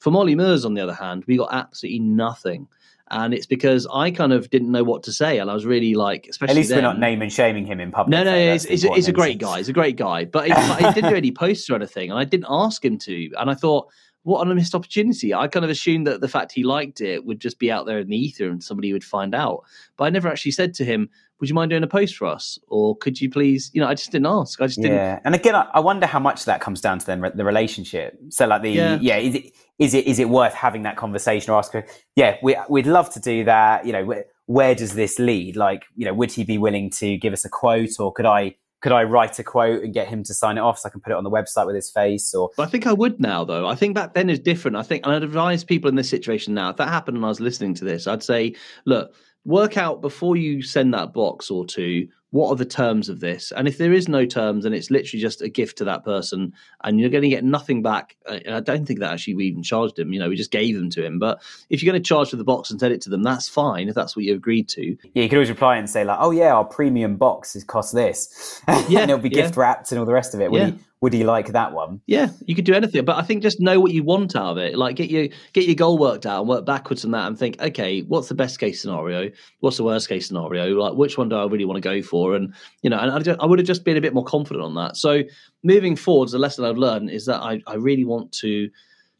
[0.00, 2.66] From Ollie Murs, on the other hand, we got absolutely nothing
[3.10, 5.94] and it's because I kind of didn't know what to say, and I was really
[5.94, 8.10] like, especially at least then, we're not name and shaming him in public.
[8.10, 9.58] No, no, it's, it's, it's a great guy.
[9.58, 12.24] He's a great guy, but he, he didn't do any posts or anything, and I
[12.24, 13.88] didn't ask him to, and I thought.
[14.22, 15.32] What a missed opportunity.
[15.32, 17.98] I kind of assumed that the fact he liked it would just be out there
[17.98, 19.64] in the ether and somebody would find out.
[19.96, 21.08] But I never actually said to him,
[21.40, 23.94] would you mind doing a post for us or could you please you know i
[23.94, 26.80] just didn't ask i just didn't yeah and again i wonder how much that comes
[26.80, 30.20] down to then the relationship so like the yeah, yeah is it is it is
[30.20, 33.84] it worth having that conversation or ask her yeah we, we'd love to do that
[33.84, 37.16] you know where, where does this lead like you know would he be willing to
[37.16, 40.22] give us a quote or could i could I write a quote and get him
[40.24, 42.34] to sign it off so I can put it on the website with his face?
[42.34, 43.66] Or I think I would now, though.
[43.66, 44.76] I think back then is different.
[44.76, 46.70] I think, and I'd advise people in this situation now.
[46.70, 48.54] If that happened and I was listening to this, I'd say,
[48.86, 49.14] look,
[49.44, 53.52] work out before you send that box or two what are the terms of this?
[53.56, 56.52] And if there is no terms and it's literally just a gift to that person
[56.84, 59.98] and you're going to get nothing back, I don't think that actually we even charged
[59.98, 60.12] him.
[60.12, 61.18] You know, we just gave them to him.
[61.18, 63.48] But if you're going to charge for the box and send it to them, that's
[63.48, 64.96] fine if that's what you agreed to.
[65.14, 67.94] Yeah, you could always reply and say like, "Oh yeah, our premium box is cost
[67.94, 69.42] this," yeah, and it'll be yeah.
[69.42, 70.50] gift wrapped and all the rest of it.
[70.50, 70.70] Would yeah.
[70.70, 72.02] he would he like that one?
[72.06, 74.58] Yeah, you could do anything, but I think just know what you want out of
[74.58, 74.76] it.
[74.76, 77.60] Like get your get your goal worked out and work backwards from that, and think,
[77.60, 79.30] okay, what's the best case scenario?
[79.60, 80.78] What's the worst case scenario?
[80.78, 82.34] Like which one do I really want to go for?
[82.34, 84.74] And you know, and I, I would have just been a bit more confident on
[84.74, 84.96] that.
[84.98, 85.22] So
[85.62, 88.68] moving forwards, the lesson I've learned is that I, I really want to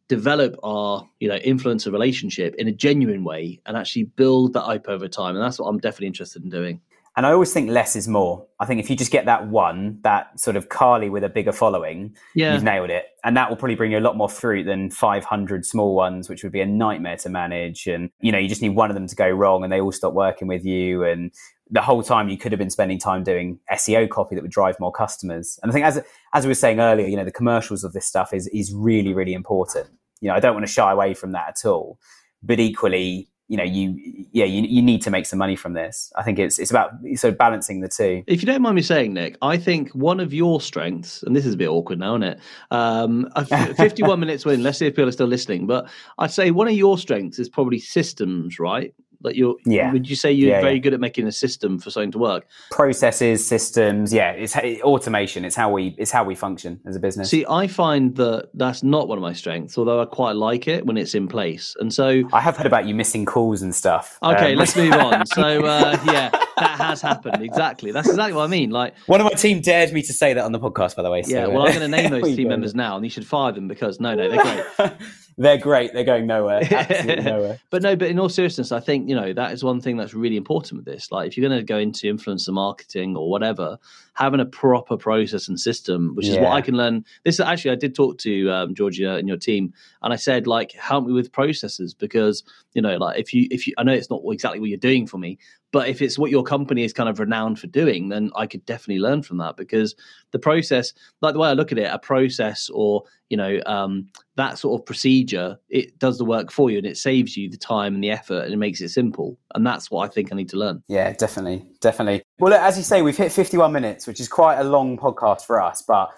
[0.09, 4.89] develop our you know influencer relationship in a genuine way and actually build that up
[4.89, 6.81] over time and that's what i'm definitely interested in doing
[7.17, 8.47] and I always think less is more.
[8.61, 11.51] I think if you just get that one, that sort of Carly with a bigger
[11.51, 12.55] following, yeah.
[12.55, 13.07] you've nailed it.
[13.25, 16.45] And that will probably bring you a lot more fruit than 500 small ones, which
[16.45, 17.89] would be a nightmare to manage.
[17.89, 19.91] And, you know, you just need one of them to go wrong and they all
[19.91, 21.03] stop working with you.
[21.03, 21.33] And
[21.69, 24.79] the whole time you could have been spending time doing SEO copy that would drive
[24.79, 25.59] more customers.
[25.63, 26.01] And I think as,
[26.33, 29.15] as we were saying earlier, you know, the commercials of this stuff is, is really,
[29.15, 29.89] really important.
[30.21, 31.99] You know, I don't want to shy away from that at all.
[32.43, 33.97] But equally, you know you
[34.33, 36.13] yeah you, you need to make some money from this.
[36.17, 38.23] I think it's it's about sort of balancing the two.
[38.27, 41.47] If you don't mind me saying nick i think one of your strengths and this
[41.47, 42.41] is a bit awkward now isn't it?
[42.71, 43.29] Um
[43.77, 45.89] 51 minutes in let's see if people are still listening but
[46.19, 49.93] i'd say one of your strengths is probably systems right like you're, yeah.
[49.93, 50.81] Would you say you're yeah, very yeah.
[50.81, 52.47] good at making a system for something to work?
[52.71, 54.31] Processes, systems, yeah.
[54.33, 55.45] It's automation.
[55.45, 57.31] It's how we it's how we function as a business.
[57.31, 60.87] See, I find that that's not one of my strengths, although I quite like it
[60.87, 61.77] when it's in place.
[61.81, 64.19] And so I have heard about you missing calls and stuff.
[64.23, 65.25] Okay, um, let's move on.
[65.31, 67.43] So uh, yeah, that has happened.
[67.43, 67.93] Exactly.
[67.93, 68.71] That's exactly what I mean.
[68.71, 71.11] Like one of my team dared me to say that on the podcast, by the
[71.11, 71.23] way.
[71.23, 71.47] So, yeah.
[71.47, 74.01] Well, I'm going to name those team members now, and you should fire them because
[74.01, 74.43] no, no, they're
[74.77, 74.93] great.
[75.41, 75.95] they're great.
[75.95, 76.61] They're going nowhere.
[76.71, 77.59] Absolutely nowhere.
[77.71, 80.13] but no, but in all seriousness, I think you know that is one thing that's
[80.13, 81.11] really important with this.
[81.11, 83.79] Like, if you're going to go into influencer marketing or whatever,
[84.21, 87.05] having a proper process and system, which is what I can learn.
[87.25, 90.73] This actually, I did talk to um, Georgia and your team, and I said like,
[90.73, 92.45] help me with processes because
[92.75, 95.07] you know, like if you if you, I know it's not exactly what you're doing
[95.07, 95.39] for me,
[95.73, 98.65] but if it's what your company is kind of renowned for doing, then I could
[98.67, 99.95] definitely learn from that because
[100.33, 104.09] the process, like the way I look at it, a process or you know um,
[104.37, 107.57] that sort of procedure, it does the work for you and it saves you the
[107.57, 109.39] time and the effort and it makes it simple.
[109.55, 110.83] And that's what I think I need to learn.
[110.89, 112.23] Yeah, definitely, definitely.
[112.41, 115.61] Well, as you say, we've hit 51 minutes, which is quite a long podcast for
[115.61, 116.11] us, but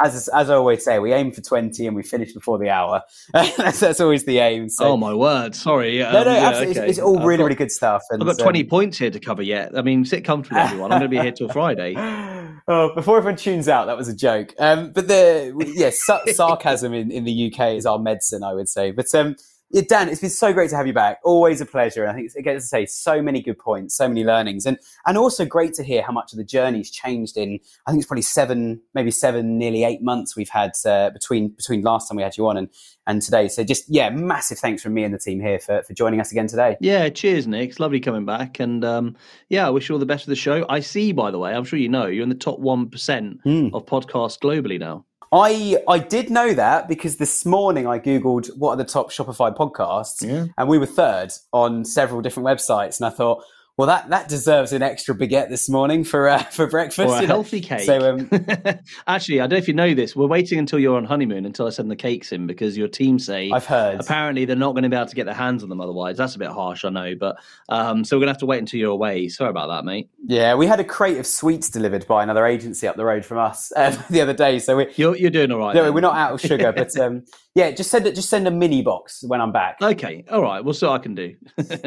[0.00, 3.02] as as I always say, we aim for twenty and we finish before the hour.
[3.32, 4.68] that's, that's, always the aim.
[4.68, 4.84] So.
[4.86, 5.54] Oh my word!
[5.54, 6.02] Sorry.
[6.02, 6.70] Um, no, no, yeah, okay.
[6.70, 8.02] it's, it's, all really, got, really good stuff.
[8.10, 9.76] And, I've got twenty um, points here to cover yet.
[9.76, 10.92] I mean, sit comfortably, everyone.
[10.92, 11.94] I'm going to be here till Friday.
[12.68, 14.54] oh, before everyone tunes out, that was a joke.
[14.58, 18.68] Um, but the yes, yeah, sarcasm in, in the UK is our medicine, I would
[18.68, 18.92] say.
[18.92, 19.34] But um,
[19.70, 21.20] yeah, Dan, it's been so great to have you back.
[21.24, 22.02] Always a pleasure.
[22.02, 24.64] And I think, it's, again, as I say, so many good points, so many learnings,
[24.64, 27.58] and and also great to hear how much of the journey's changed in.
[27.86, 31.82] I think it's probably seven, maybe seven, nearly eight months we've had uh, between between
[31.82, 32.68] last time we had you on and
[33.06, 33.48] and today.
[33.48, 36.32] So just yeah, massive thanks from me and the team here for for joining us
[36.32, 36.76] again today.
[36.80, 37.70] Yeah, cheers, Nick.
[37.70, 39.16] It's lovely coming back, and um,
[39.48, 40.64] yeah, I wish you all the best of the show.
[40.68, 43.44] I see, by the way, I'm sure you know, you're in the top one percent
[43.44, 43.70] mm.
[43.74, 45.04] of podcasts globally now.
[45.32, 49.54] I I did know that because this morning I googled what are the top Shopify
[49.54, 50.46] podcasts, yeah.
[50.56, 53.44] and we were third on several different websites, and I thought,
[53.78, 57.08] well, that, that deserves an extra baguette this morning for uh, for breakfast.
[57.08, 57.82] Or a healthy cake.
[57.82, 58.28] So, um...
[59.06, 60.16] Actually, I don't know if you know this.
[60.16, 63.20] We're waiting until you're on honeymoon until I send the cakes in because your team
[63.20, 65.68] say I've heard apparently they're not going to be able to get their hands on
[65.68, 66.16] them otherwise.
[66.16, 67.36] That's a bit harsh, I know, but
[67.68, 69.28] um, so we're gonna have to wait until you're away.
[69.28, 70.10] Sorry about that, mate.
[70.26, 73.38] Yeah, we had a crate of sweets delivered by another agency up the road from
[73.38, 74.58] us um, the other day.
[74.58, 75.76] So we you're you're doing all right.
[75.76, 77.22] No, we're not out of sugar, but um,
[77.54, 78.16] yeah, just send it.
[78.16, 79.76] Just send a mini box when I'm back.
[79.80, 80.64] Okay, all right.
[80.64, 81.36] We'll see what I can do.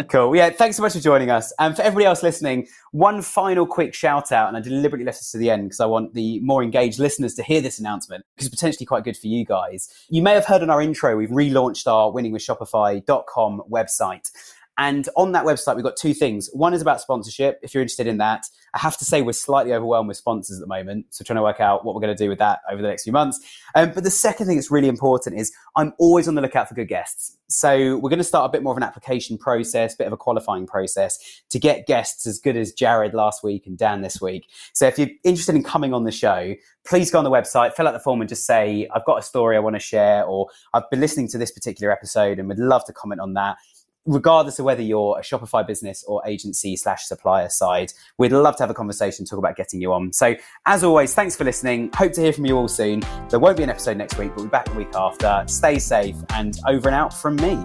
[0.10, 0.34] cool.
[0.34, 3.94] Yeah, thanks so much for joining us, and for everybody else listening, one final quick
[3.94, 6.64] shout out, and I deliberately left this to the end because I want the more
[6.64, 9.90] engaged listeners to hear this announcement because it's potentially quite good for you guys.
[10.10, 14.30] You may have heard in our intro we've relaunched our winningwithshopify.com website.
[14.78, 16.50] And on that website, we've got two things.
[16.54, 18.46] One is about sponsorship, if you're interested in that.
[18.74, 21.08] I have to say, we're slightly overwhelmed with sponsors at the moment.
[21.10, 23.04] So, trying to work out what we're going to do with that over the next
[23.04, 23.40] few months.
[23.76, 26.76] Um, but the second thing that's really important is I'm always on the lookout for
[26.76, 27.38] good guests.
[27.50, 30.14] So, we're going to start a bit more of an application process, a bit of
[30.14, 31.20] a qualifying process
[31.50, 34.48] to get guests as good as Jared last week and Dan this week.
[34.72, 36.56] So, if you're interested in coming on the show,
[36.86, 39.22] please go on the website, fill out the form, and just say, I've got a
[39.22, 42.58] story I want to share, or I've been listening to this particular episode and would
[42.58, 43.58] love to comment on that
[44.06, 48.64] regardless of whether you're a Shopify business or agency slash supplier side, we'd love to
[48.64, 50.14] have a conversation, talk about getting you on.
[50.14, 50.36] So,
[50.66, 51.90] as always, thanks for listening.
[51.94, 53.04] Hope to hear from you all soon.
[53.30, 55.44] There won't be an episode next week, but we'll be back the week after.
[55.48, 57.64] Stay safe and over and out from me.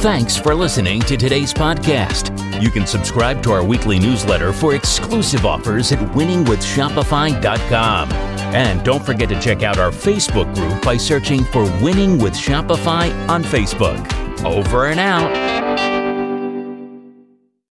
[0.00, 2.32] Thanks for listening to today's podcast.
[2.62, 8.35] You can subscribe to our weekly newsletter for exclusive offers at winningwithshopify.com.
[8.56, 13.12] And don't forget to check out our Facebook group by searching for Winning with Shopify
[13.28, 14.02] on Facebook.
[14.46, 15.75] Over and out.